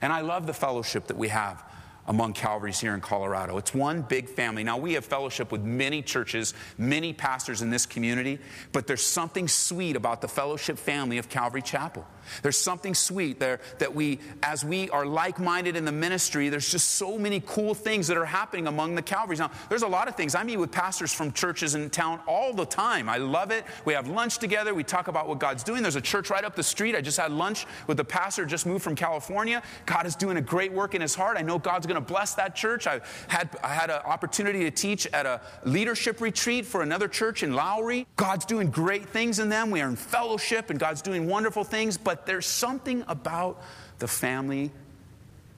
And 0.00 0.12
I 0.12 0.20
love 0.20 0.46
the 0.46 0.54
fellowship 0.54 1.06
that 1.06 1.16
we 1.16 1.28
have 1.28 1.64
among 2.08 2.32
Calvaries 2.32 2.80
here 2.80 2.94
in 2.94 3.00
Colorado. 3.00 3.58
It's 3.58 3.72
one 3.72 4.02
big 4.02 4.28
family. 4.28 4.64
Now, 4.64 4.76
we 4.76 4.94
have 4.94 5.04
fellowship 5.04 5.52
with 5.52 5.62
many 5.62 6.02
churches, 6.02 6.52
many 6.76 7.12
pastors 7.12 7.62
in 7.62 7.70
this 7.70 7.86
community, 7.86 8.40
but 8.72 8.86
there's 8.86 9.06
something 9.06 9.46
sweet 9.46 9.94
about 9.94 10.20
the 10.20 10.28
fellowship 10.28 10.78
family 10.78 11.18
of 11.18 11.28
Calvary 11.28 11.62
Chapel. 11.62 12.06
There's 12.42 12.58
something 12.58 12.94
sweet 12.94 13.38
there 13.38 13.60
that 13.78 13.94
we, 13.94 14.18
as 14.42 14.64
we 14.64 14.90
are 14.90 15.06
like 15.06 15.38
minded 15.38 15.76
in 15.76 15.84
the 15.84 15.92
ministry, 15.92 16.48
there's 16.48 16.70
just 16.70 16.92
so 16.92 17.18
many 17.18 17.42
cool 17.46 17.74
things 17.74 18.06
that 18.08 18.16
are 18.16 18.24
happening 18.24 18.66
among 18.66 18.94
the 18.94 19.02
Calvaries. 19.02 19.38
Now, 19.38 19.50
there's 19.68 19.82
a 19.82 19.88
lot 19.88 20.08
of 20.08 20.16
things. 20.16 20.34
I 20.34 20.42
meet 20.42 20.56
with 20.56 20.72
pastors 20.72 21.12
from 21.12 21.32
churches 21.32 21.74
in 21.74 21.90
town 21.90 22.20
all 22.26 22.52
the 22.52 22.66
time. 22.66 23.08
I 23.08 23.16
love 23.16 23.50
it. 23.50 23.64
We 23.84 23.92
have 23.94 24.08
lunch 24.08 24.38
together. 24.38 24.74
We 24.74 24.84
talk 24.84 25.08
about 25.08 25.28
what 25.28 25.38
God's 25.38 25.62
doing. 25.62 25.82
There's 25.82 25.96
a 25.96 26.00
church 26.00 26.30
right 26.30 26.44
up 26.44 26.56
the 26.56 26.62
street. 26.62 26.94
I 26.94 27.00
just 27.00 27.18
had 27.18 27.32
lunch 27.32 27.66
with 27.86 27.96
the 27.96 28.04
pastor, 28.04 28.44
just 28.44 28.66
moved 28.66 28.84
from 28.84 28.94
California. 28.94 29.62
God 29.86 30.06
is 30.06 30.16
doing 30.16 30.36
a 30.36 30.42
great 30.42 30.72
work 30.72 30.94
in 30.94 31.00
his 31.00 31.14
heart. 31.14 31.36
I 31.38 31.42
know 31.42 31.58
God's 31.58 31.86
going 31.86 32.00
to 32.00 32.06
bless 32.06 32.34
that 32.34 32.54
church. 32.54 32.86
I 32.86 33.00
had, 33.28 33.48
I 33.62 33.68
had 33.68 33.90
an 33.90 34.00
opportunity 34.04 34.60
to 34.64 34.70
teach 34.70 35.06
at 35.12 35.24
a 35.24 35.40
leadership 35.64 36.20
retreat 36.20 36.66
for 36.66 36.82
another 36.82 37.08
church 37.08 37.42
in 37.42 37.54
Lowry. 37.54 38.06
God's 38.16 38.44
doing 38.44 38.70
great 38.70 39.08
things 39.08 39.38
in 39.38 39.48
them. 39.48 39.70
We 39.70 39.80
are 39.80 39.88
in 39.88 39.96
fellowship, 39.96 40.70
and 40.70 40.78
God's 40.78 41.00
doing 41.00 41.26
wonderful 41.26 41.64
things. 41.64 41.96
But 41.96 42.11
there's 42.14 42.46
something 42.46 43.04
about 43.08 43.62
the 43.98 44.08
family 44.08 44.70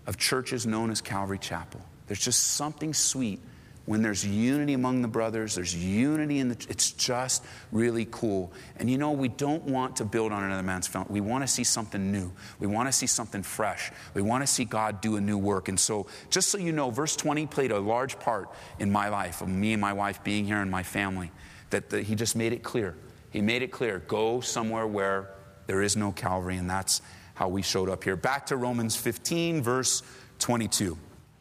of 0.07 0.19
churches 0.19 0.67
known 0.67 0.91
as 0.91 1.01
Calvary 1.01 1.39
Chapel. 1.39 1.81
There's 2.07 2.21
just 2.21 2.43
something 2.43 2.93
sweet 2.93 3.41
when 3.87 4.01
there's 4.01 4.25
unity 4.25 4.73
among 4.73 5.03
the 5.03 5.09
brothers, 5.09 5.55
there's 5.55 5.75
unity 5.75 6.39
in 6.39 6.49
the, 6.49 6.67
it's 6.71 6.93
just 6.93 7.45
really 7.71 8.07
cool. 8.11 8.51
And 8.77 8.91
you 8.91 8.97
know, 8.97 9.13
we 9.13 9.29
don't 9.29 9.63
want 9.65 9.97
to 9.97 10.07
build 10.07 10.33
on 10.33 10.43
another 10.43 10.63
man's 10.63 10.87
foundation. 10.87 11.13
We 11.13 11.21
want 11.21 11.45
to 11.45 11.49
see 11.49 11.65
something 11.65 12.11
new. 12.11 12.33
We 12.59 12.67
want 12.67 12.89
to 12.89 12.93
see 12.93 13.07
something 13.07 13.43
fresh. 13.43 13.93
We 14.15 14.23
want 14.23 14.43
to 14.43 14.47
see 14.47 14.65
God 14.65 15.03
do 15.03 15.17
a 15.17 15.21
new 15.21 15.37
work. 15.37 15.69
And 15.69 15.79
so, 15.79 16.07
just 16.31 16.49
so 16.49 16.57
you 16.57 16.73
know, 16.73 16.91
verse 16.91 17.15
20 17.15 17.47
played 17.47 17.73
a 17.73 17.79
large 17.79 18.19
part 18.19 18.49
in 18.79 18.91
my 18.91 19.09
life, 19.09 19.43
of 19.43 19.49
me 19.49 19.75
and 19.75 19.83
my 19.83 19.93
wife 19.93 20.25
being 20.25 20.47
here 20.47 20.63
and 20.63 20.71
my 20.71 20.83
family, 20.83 21.31
that 21.69 21.91
the, 21.91 22.01
he 22.03 22.15
just 22.15 22.37
made 22.37 22.55
it 22.55 22.63
clear. 22.63 22.95
He 23.31 23.43
made 23.43 23.63
it 23.63 23.71
clear 23.71 23.99
go 23.99 24.41
somewhere 24.41 24.87
where 24.87 25.29
there 25.67 25.83
is 25.83 25.97
no 25.97 26.13
Calvary, 26.13 26.57
and 26.57 26.69
that's 26.69 27.03
how 27.35 27.49
we 27.49 27.63
showed 27.63 27.89
up 27.89 28.05
here. 28.05 28.17
Back 28.17 28.47
to 28.47 28.57
Romans 28.57 28.97
15, 28.97 29.63
verse 29.63 30.03
22. 30.39 30.97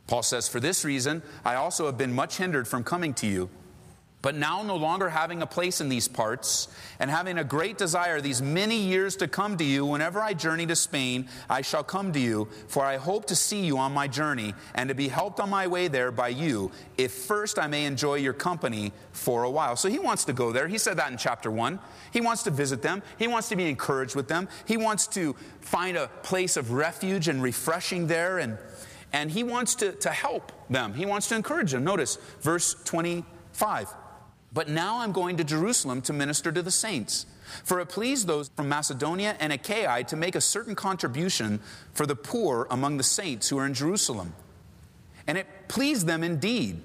Paul 0.08 0.24
says, 0.24 0.48
For 0.48 0.60
this 0.60 0.84
reason, 0.84 1.22
I 1.46 1.56
also 1.56 1.86
have 1.86 1.98
been 1.98 2.14
much 2.14 2.38
hindered 2.38 2.68
from 2.68 2.84
coming 2.84 3.14
to 3.16 3.28
you. 3.28 3.50
But 4.24 4.36
now, 4.36 4.64
no 4.64 4.78
longer 4.78 5.10
having 5.10 5.42
a 5.42 5.46
place 5.46 5.82
in 5.82 5.90
these 5.90 6.08
parts, 6.08 6.70
and 6.98 7.12
having 7.12 7.38
a 7.38 7.44
great 7.44 7.78
desire 7.78 8.22
these 8.22 8.42
many 8.42 8.78
years 8.78 9.18
to 9.18 9.28
come 9.28 9.58
to 9.58 9.66
you, 9.66 9.86
whenever 9.86 10.22
I 10.22 10.34
journey 10.34 10.66
to 10.68 10.78
Spain, 10.78 11.28
I 11.50 11.62
shall 11.62 11.84
come 11.84 12.14
to 12.14 12.20
you, 12.22 12.48
for 12.70 12.86
I 12.86 12.96
hope 12.96 13.26
to 13.26 13.36
see 13.36 13.66
you 13.66 13.78
on 13.78 13.92
my 13.92 14.08
journey, 14.08 14.54
and 14.76 14.88
to 14.88 14.96
be 14.96 15.10
helped 15.10 15.42
on 15.42 15.50
my 15.50 15.68
way 15.68 15.90
there 15.90 16.10
by 16.10 16.30
you, 16.30 16.72
if 16.98 17.12
first 17.12 17.60
I 17.60 17.68
may 17.68 17.84
enjoy 17.84 18.16
your 18.16 18.32
company 18.32 18.94
for 19.12 19.44
a 19.44 19.50
while. 19.50 19.76
So 19.76 19.90
he 19.90 20.00
wants 20.00 20.24
to 20.24 20.32
go 20.32 20.54
there. 20.54 20.70
He 20.70 20.78
said 20.78 20.96
that 21.00 21.12
in 21.12 21.18
chapter 21.18 21.52
one. 21.52 21.82
He 22.14 22.22
wants 22.22 22.44
to 22.44 22.50
visit 22.50 22.82
them, 22.82 23.04
he 23.20 23.28
wants 23.28 23.50
to 23.50 23.58
be 23.58 23.68
encouraged 23.68 24.16
with 24.16 24.30
them, 24.30 24.48
he 24.66 24.78
wants 24.78 25.06
to 25.08 25.36
find 25.60 25.98
a 25.98 26.08
place 26.08 26.56
of 26.56 26.72
refuge 26.72 27.28
and 27.28 27.44
refreshing 27.44 28.08
there, 28.08 28.40
and, 28.40 28.58
and 29.12 29.32
he 29.32 29.44
wants 29.44 29.76
to, 29.76 29.92
to 29.92 30.12
help 30.12 30.54
them. 30.70 30.94
He 30.94 31.06
wants 31.06 31.28
to 31.28 31.36
encourage 31.36 31.74
them. 31.74 31.84
Notice 31.84 32.18
verse 32.40 32.74
25. 32.86 33.90
But 34.54 34.70
now 34.70 35.00
I'm 35.00 35.12
going 35.12 35.38
to 35.38 35.44
Jerusalem 35.44 36.02
to 36.04 36.14
minister 36.14 36.52
to 36.52 36.62
the 36.62 36.72
saints. 36.72 37.26
For 37.64 37.80
it 37.80 37.88
pleased 37.88 38.28
those 38.28 38.50
from 38.56 38.70
Macedonia 38.70 39.36
and 39.40 39.52
Achaia 39.52 40.04
to 40.06 40.16
make 40.16 40.36
a 40.36 40.42
certain 40.42 40.76
contribution 40.76 41.60
for 41.94 42.06
the 42.06 42.16
poor 42.16 42.68
among 42.70 42.98
the 42.98 43.04
saints 43.04 43.50
who 43.50 43.58
are 43.58 43.66
in 43.66 43.74
Jerusalem. 43.74 44.34
And 45.26 45.38
it 45.38 45.48
pleased 45.68 46.06
them 46.06 46.24
indeed, 46.24 46.82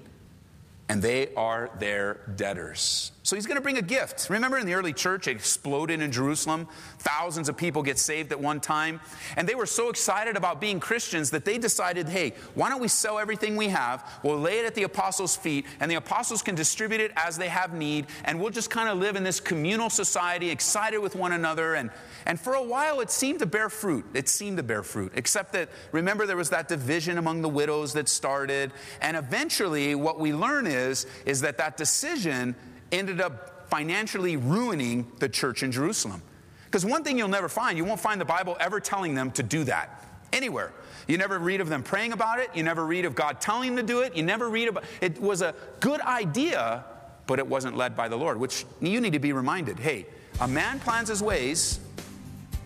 and 0.87 1.01
they 1.01 1.33
are 1.35 1.69
their 1.79 2.21
debtors. 2.35 3.11
So 3.29 3.35
he's 3.35 3.45
going 3.45 3.57
to 3.57 3.61
bring 3.61 3.77
a 3.77 3.83
gift. 3.83 4.27
Remember 4.31 4.57
in 4.57 4.65
the 4.65 4.73
early 4.73 4.91
church, 4.91 5.27
it 5.27 5.35
exploded 5.35 6.01
in 6.01 6.11
Jerusalem. 6.11 6.67
Thousands 6.97 7.47
of 7.47 7.55
people 7.55 7.83
get 7.83 7.99
saved 7.99 8.31
at 8.31 8.41
one 8.41 8.59
time. 8.59 8.99
And 9.37 9.47
they 9.47 9.53
were 9.53 9.67
so 9.67 9.89
excited 9.89 10.35
about 10.35 10.59
being 10.59 10.79
Christians 10.79 11.29
that 11.29 11.45
they 11.45 11.59
decided, 11.59 12.09
hey, 12.09 12.33
why 12.55 12.69
don't 12.69 12.81
we 12.81 12.87
sell 12.87 13.19
everything 13.19 13.55
we 13.55 13.67
have? 13.67 14.03
We'll 14.23 14.39
lay 14.39 14.57
it 14.57 14.65
at 14.65 14.73
the 14.73 14.81
apostles' 14.81 15.35
feet, 15.35 15.67
and 15.79 15.91
the 15.91 15.95
apostles 15.97 16.41
can 16.41 16.55
distribute 16.55 17.01
it 17.01 17.11
as 17.15 17.37
they 17.37 17.49
have 17.49 17.71
need. 17.71 18.07
And 18.25 18.41
we'll 18.41 18.49
just 18.49 18.71
kind 18.71 18.89
of 18.89 18.97
live 18.97 19.15
in 19.15 19.23
this 19.23 19.39
communal 19.39 19.91
society, 19.91 20.49
excited 20.49 20.97
with 20.97 21.15
one 21.15 21.33
another. 21.33 21.75
And, 21.75 21.91
and 22.25 22.39
for 22.39 22.55
a 22.55 22.63
while, 22.63 22.99
it 22.99 23.11
seemed 23.11 23.37
to 23.41 23.45
bear 23.45 23.69
fruit. 23.69 24.07
It 24.15 24.27
seemed 24.27 24.57
to 24.57 24.63
bear 24.63 24.81
fruit. 24.81 25.11
Except 25.13 25.53
that, 25.53 25.69
remember, 25.91 26.25
there 26.25 26.35
was 26.35 26.49
that 26.49 26.67
division 26.67 27.19
among 27.19 27.43
the 27.43 27.49
widows 27.49 27.93
that 27.93 28.09
started. 28.09 28.71
And 29.03 29.15
eventually, 29.15 29.93
what 29.93 30.19
we 30.19 30.33
learn 30.33 30.65
is, 30.65 31.05
is 31.27 31.41
that 31.41 31.59
that 31.59 31.77
decision 31.77 32.55
ended 32.91 33.21
up 33.21 33.69
financially 33.69 34.37
ruining 34.37 35.11
the 35.19 35.29
church 35.29 35.63
in 35.63 35.71
Jerusalem. 35.71 36.21
Because 36.65 36.85
one 36.85 37.03
thing 37.03 37.17
you'll 37.17 37.27
never 37.27 37.49
find, 37.49 37.77
you 37.77 37.85
won't 37.85 37.99
find 37.99 38.19
the 38.19 38.25
Bible 38.25 38.55
ever 38.59 38.79
telling 38.79 39.15
them 39.15 39.31
to 39.31 39.43
do 39.43 39.63
that 39.65 40.05
anywhere. 40.31 40.71
You 41.07 41.17
never 41.17 41.39
read 41.39 41.61
of 41.61 41.69
them 41.69 41.81
praying 41.81 42.13
about 42.13 42.39
it. 42.39 42.49
You 42.53 42.63
never 42.63 42.85
read 42.85 43.05
of 43.05 43.15
God 43.15 43.41
telling 43.41 43.75
them 43.75 43.87
to 43.87 43.93
do 43.93 44.01
it. 44.01 44.15
You 44.15 44.23
never 44.23 44.49
read 44.49 44.67
about 44.67 44.83
it. 45.01 45.19
was 45.19 45.41
a 45.41 45.55
good 45.79 46.01
idea, 46.01 46.85
but 47.25 47.39
it 47.39 47.47
wasn't 47.47 47.75
led 47.75 47.95
by 47.95 48.07
the 48.07 48.15
Lord, 48.15 48.39
which 48.39 48.65
you 48.79 49.01
need 49.01 49.13
to 49.13 49.19
be 49.19 49.33
reminded 49.33 49.79
hey, 49.79 50.05
a 50.39 50.47
man 50.47 50.79
plans 50.79 51.09
his 51.09 51.23
ways, 51.23 51.79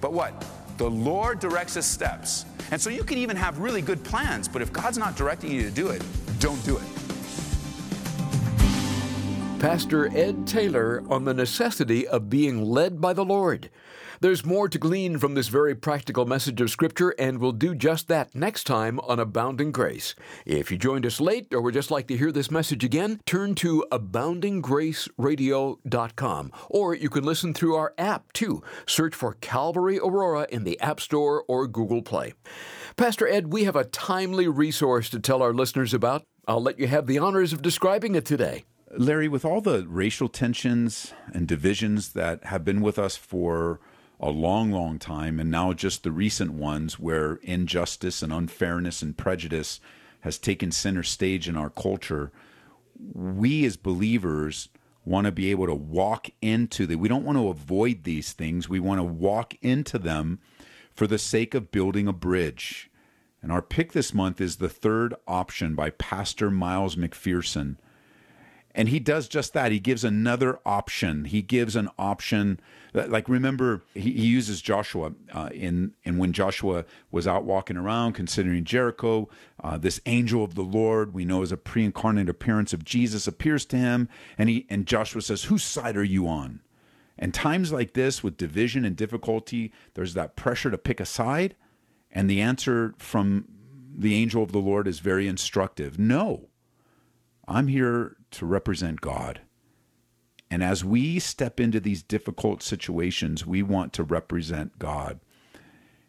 but 0.01 0.11
what? 0.11 0.45
The 0.77 0.89
Lord 0.89 1.39
directs 1.39 1.75
his 1.75 1.85
steps. 1.85 2.45
And 2.71 2.81
so 2.81 2.89
you 2.89 3.03
can 3.03 3.17
even 3.17 3.37
have 3.37 3.59
really 3.59 3.81
good 3.81 4.03
plans, 4.03 4.47
but 4.47 4.61
if 4.61 4.73
God's 4.73 4.97
not 4.97 5.15
directing 5.15 5.51
you 5.51 5.63
to 5.63 5.71
do 5.71 5.89
it, 5.89 6.03
don't 6.39 6.63
do 6.65 6.77
it. 6.77 6.92
Pastor 9.63 10.11
Ed 10.13 10.45
Taylor 10.45 11.01
on 11.09 11.23
the 11.23 11.33
necessity 11.33 12.05
of 12.05 12.29
being 12.29 12.65
led 12.65 12.99
by 12.99 13.13
the 13.13 13.23
Lord. 13.23 13.69
There's 14.19 14.45
more 14.45 14.67
to 14.67 14.77
glean 14.77 15.19
from 15.19 15.35
this 15.35 15.47
very 15.47 15.73
practical 15.73 16.25
message 16.25 16.59
of 16.59 16.69
Scripture, 16.69 17.15
and 17.17 17.37
we'll 17.37 17.53
do 17.53 17.73
just 17.73 18.09
that 18.09 18.35
next 18.35 18.65
time 18.65 18.99
on 18.99 19.21
Abounding 19.21 19.71
Grace. 19.71 20.15
If 20.45 20.69
you 20.69 20.77
joined 20.77 21.05
us 21.05 21.21
late 21.21 21.53
or 21.53 21.61
would 21.61 21.75
just 21.75 21.91
like 21.91 22.07
to 22.07 22.17
hear 22.17 22.29
this 22.29 22.51
message 22.51 22.83
again, 22.83 23.21
turn 23.25 23.55
to 23.55 23.85
aboundinggraceradio.com, 23.89 26.51
or 26.69 26.93
you 26.93 27.09
can 27.09 27.23
listen 27.23 27.53
through 27.53 27.75
our 27.75 27.93
app 27.97 28.33
too. 28.33 28.61
Search 28.85 29.15
for 29.15 29.37
Calvary 29.39 29.97
Aurora 29.97 30.45
in 30.49 30.65
the 30.65 30.77
App 30.81 30.99
Store 30.99 31.45
or 31.47 31.69
Google 31.69 32.01
Play. 32.01 32.33
Pastor 32.97 33.29
Ed, 33.29 33.53
we 33.53 33.63
have 33.63 33.77
a 33.77 33.85
timely 33.85 34.49
resource 34.49 35.09
to 35.11 35.21
tell 35.21 35.41
our 35.41 35.53
listeners 35.53 35.93
about. 35.93 36.25
I'll 36.49 36.61
let 36.61 36.79
you 36.79 36.87
have 36.87 37.07
the 37.07 37.19
honors 37.19 37.53
of 37.53 37.61
describing 37.61 38.15
it 38.15 38.25
today. 38.25 38.65
Larry, 38.95 39.27
with 39.27 39.43
all 39.43 39.59
the 39.59 39.87
racial 39.87 40.29
tensions 40.29 41.13
and 41.33 41.47
divisions 41.47 42.09
that 42.09 42.45
have 42.45 42.63
been 42.63 42.81
with 42.81 42.99
us 42.99 43.15
for 43.15 43.79
a 44.19 44.29
long, 44.29 44.71
long 44.71 44.99
time, 44.99 45.39
and 45.39 45.49
now 45.49 45.73
just 45.73 46.03
the 46.03 46.11
recent 46.11 46.53
ones 46.53 46.99
where 46.99 47.35
injustice 47.41 48.21
and 48.21 48.31
unfairness 48.31 49.01
and 49.01 49.17
prejudice 49.17 49.79
has 50.21 50.37
taken 50.37 50.71
center 50.71 51.01
stage 51.01 51.49
in 51.49 51.57
our 51.57 51.71
culture, 51.71 52.31
we 52.95 53.65
as 53.65 53.77
believers 53.77 54.69
want 55.03 55.25
to 55.25 55.31
be 55.31 55.49
able 55.49 55.65
to 55.65 55.73
walk 55.73 56.29
into 56.41 56.85
the 56.85 56.95
we 56.95 57.09
don't 57.09 57.25
want 57.25 57.37
to 57.37 57.49
avoid 57.49 58.03
these 58.03 58.31
things. 58.31 58.69
We 58.69 58.79
want 58.79 58.99
to 58.99 59.03
walk 59.03 59.55
into 59.61 59.97
them 59.97 60.39
for 60.95 61.07
the 61.07 61.17
sake 61.17 61.53
of 61.53 61.71
building 61.71 62.07
a 62.07 62.13
bridge. 62.13 62.89
And 63.41 63.51
our 63.51 63.61
pick 63.61 63.91
this 63.91 64.13
month 64.13 64.39
is 64.39 64.57
the 64.57 64.69
third 64.69 65.15
option 65.27 65.73
by 65.73 65.89
pastor 65.89 66.51
miles 66.51 66.95
mcpherson 66.95 67.77
and 68.75 68.89
he 68.89 68.99
does 68.99 69.27
just 69.27 69.53
that. 69.53 69.71
He 69.71 69.79
gives 69.79 70.03
another 70.03 70.59
option. 70.65 71.25
He 71.25 71.41
gives 71.41 71.75
an 71.75 71.89
option. 71.97 72.59
Like 72.93 73.29
remember 73.29 73.83
he, 73.93 74.11
he 74.11 74.27
uses 74.27 74.61
joshua 74.61 75.13
uh, 75.31 75.49
in 75.51 75.93
and 76.05 76.19
when 76.19 76.31
joshua 76.31 76.85
was 77.09 77.25
out 77.25 77.43
walking 77.43 77.75
around 77.75 78.13
considering 78.13 78.63
jericho 78.65 79.27
uh, 79.63 79.79
this 79.79 79.99
angel 80.05 80.43
of 80.43 80.53
the 80.53 80.61
lord 80.61 81.11
we 81.11 81.25
know 81.25 81.41
as 81.41 81.51
a 81.51 81.57
pre-incarnate 81.57 82.29
appearance 82.29 82.71
of 82.71 82.85
jesus 82.85 83.25
appears 83.25 83.65
to 83.65 83.77
him 83.77 84.09
and 84.37 84.47
he 84.47 84.67
and 84.69 84.85
joshua 84.85 85.23
says 85.23 85.45
whose 85.45 85.63
side 85.63 85.97
are 85.97 86.03
you 86.03 86.27
on? 86.27 86.59
And 87.17 87.33
times 87.33 87.71
like 87.71 87.93
this 87.93 88.21
with 88.21 88.37
division 88.37 88.85
and 88.85 88.95
difficulty 88.95 89.71
there's 89.95 90.13
that 90.13 90.35
pressure 90.35 90.69
to 90.69 90.77
pick 90.77 90.99
a 90.99 91.05
side 91.05 91.55
and 92.11 92.29
the 92.29 92.41
answer 92.41 92.93
from 92.99 93.45
the 93.97 94.13
angel 94.13 94.43
of 94.43 94.51
the 94.51 94.59
lord 94.59 94.87
is 94.87 94.99
very 94.99 95.27
instructive. 95.27 95.97
No 95.97 96.49
i'm 97.47 97.67
here 97.67 98.17
to 98.31 98.45
represent 98.45 99.01
God. 99.01 99.41
And 100.49 100.63
as 100.63 100.85
we 100.85 101.17
step 101.17 101.59
into 101.59 101.79
these 101.79 102.03
difficult 102.03 102.61
situations, 102.61 103.45
we 103.45 103.63
want 103.63 103.91
to 103.93 104.03
represent 104.03 104.77
God. 104.77 105.19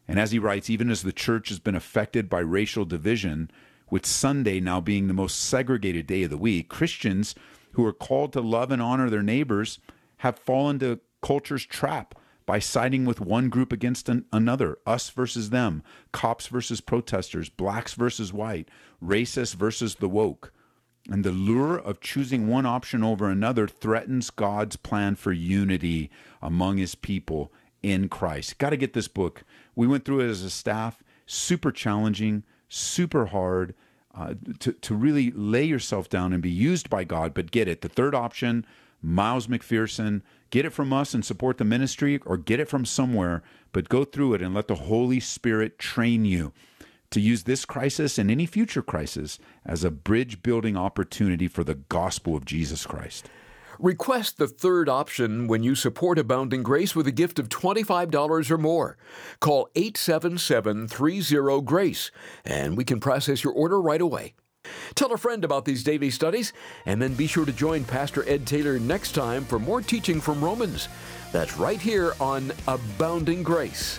And 0.06 0.20
as 0.20 0.32
he 0.32 0.38
writes, 0.38 0.68
even 0.68 0.90
as 0.90 1.02
the 1.02 1.12
church 1.12 1.48
has 1.48 1.58
been 1.58 1.74
affected 1.74 2.28
by 2.28 2.40
racial 2.40 2.84
division, 2.84 3.50
with 3.90 4.04
Sunday 4.06 4.60
now 4.60 4.80
being 4.80 5.06
the 5.06 5.14
most 5.14 5.38
segregated 5.40 6.06
day 6.06 6.24
of 6.24 6.30
the 6.30 6.36
week, 6.36 6.68
Christians 6.68 7.34
who 7.72 7.84
are 7.84 7.92
called 7.92 8.32
to 8.32 8.40
love 8.40 8.70
and 8.70 8.82
honor 8.82 9.08
their 9.08 9.22
neighbors 9.22 9.78
have 10.18 10.38
fallen 10.38 10.78
to 10.80 11.00
culture's 11.22 11.64
trap 11.64 12.14
by 12.46 12.58
siding 12.58 13.04
with 13.04 13.20
one 13.20 13.48
group 13.48 13.72
against 13.72 14.08
an, 14.08 14.26
another, 14.32 14.78
us 14.86 15.08
versus 15.10 15.50
them, 15.50 15.82
cops 16.12 16.46
versus 16.46 16.80
protesters, 16.80 17.48
blacks 17.48 17.94
versus 17.94 18.32
white, 18.32 18.68
racists 19.02 19.54
versus 19.54 19.96
the 19.96 20.08
woke. 20.08 20.52
And 21.10 21.22
the 21.22 21.32
lure 21.32 21.76
of 21.76 22.00
choosing 22.00 22.48
one 22.48 22.64
option 22.64 23.04
over 23.04 23.28
another 23.28 23.68
threatens 23.68 24.30
God's 24.30 24.76
plan 24.76 25.16
for 25.16 25.32
unity 25.32 26.10
among 26.40 26.78
his 26.78 26.94
people 26.94 27.52
in 27.82 28.08
Christ. 28.08 28.58
Got 28.58 28.70
to 28.70 28.78
get 28.78 28.94
this 28.94 29.08
book. 29.08 29.44
We 29.74 29.86
went 29.86 30.04
through 30.04 30.20
it 30.20 30.30
as 30.30 30.42
a 30.42 30.50
staff, 30.50 31.02
super 31.26 31.70
challenging, 31.70 32.42
super 32.68 33.26
hard. 33.26 33.74
Uh, 34.16 34.34
to, 34.60 34.72
to 34.74 34.94
really 34.94 35.32
lay 35.32 35.64
yourself 35.64 36.08
down 36.08 36.32
and 36.32 36.40
be 36.40 36.48
used 36.48 36.88
by 36.88 37.02
God, 37.02 37.34
but 37.34 37.50
get 37.50 37.66
it. 37.66 37.80
The 37.80 37.88
third 37.88 38.14
option, 38.14 38.64
Miles 39.02 39.48
McPherson, 39.48 40.22
get 40.50 40.64
it 40.64 40.70
from 40.70 40.92
us 40.92 41.14
and 41.14 41.24
support 41.24 41.58
the 41.58 41.64
ministry, 41.64 42.20
or 42.24 42.36
get 42.36 42.60
it 42.60 42.68
from 42.68 42.84
somewhere, 42.84 43.42
but 43.72 43.88
go 43.88 44.04
through 44.04 44.34
it 44.34 44.40
and 44.40 44.54
let 44.54 44.68
the 44.68 44.76
Holy 44.76 45.18
Spirit 45.18 45.80
train 45.80 46.24
you 46.24 46.52
to 47.10 47.20
use 47.20 47.44
this 47.44 47.64
crisis 47.64 48.18
and 48.18 48.30
any 48.30 48.46
future 48.46 48.82
crisis 48.82 49.38
as 49.64 49.84
a 49.84 49.90
bridge 49.90 50.42
building 50.42 50.76
opportunity 50.76 51.48
for 51.48 51.64
the 51.64 51.74
gospel 51.74 52.36
of 52.36 52.44
Jesus 52.44 52.86
Christ. 52.86 53.28
Request 53.78 54.38
the 54.38 54.46
third 54.46 54.88
option 54.88 55.48
when 55.48 55.62
you 55.62 55.74
support 55.74 56.18
Abounding 56.18 56.62
Grace 56.62 56.94
with 56.94 57.06
a 57.06 57.12
gift 57.12 57.38
of 57.38 57.48
$25 57.48 58.50
or 58.50 58.58
more. 58.58 58.96
Call 59.40 59.68
877 59.74 60.88
30 60.88 61.60
GRACE 61.62 62.10
and 62.44 62.76
we 62.76 62.84
can 62.84 63.00
process 63.00 63.42
your 63.42 63.52
order 63.52 63.80
right 63.80 64.00
away. 64.00 64.34
Tell 64.94 65.12
a 65.12 65.18
friend 65.18 65.44
about 65.44 65.64
these 65.64 65.84
daily 65.84 66.10
studies, 66.10 66.52
and 66.86 67.00
then 67.00 67.14
be 67.14 67.26
sure 67.26 67.44
to 67.44 67.52
join 67.52 67.84
Pastor 67.84 68.26
Ed 68.28 68.46
Taylor 68.46 68.78
next 68.78 69.12
time 69.12 69.44
for 69.44 69.58
more 69.58 69.82
teaching 69.82 70.20
from 70.20 70.42
Romans. 70.42 70.88
That's 71.32 71.58
right 71.58 71.80
here 71.80 72.14
on 72.20 72.52
Abounding 72.66 73.42
Grace. 73.42 73.98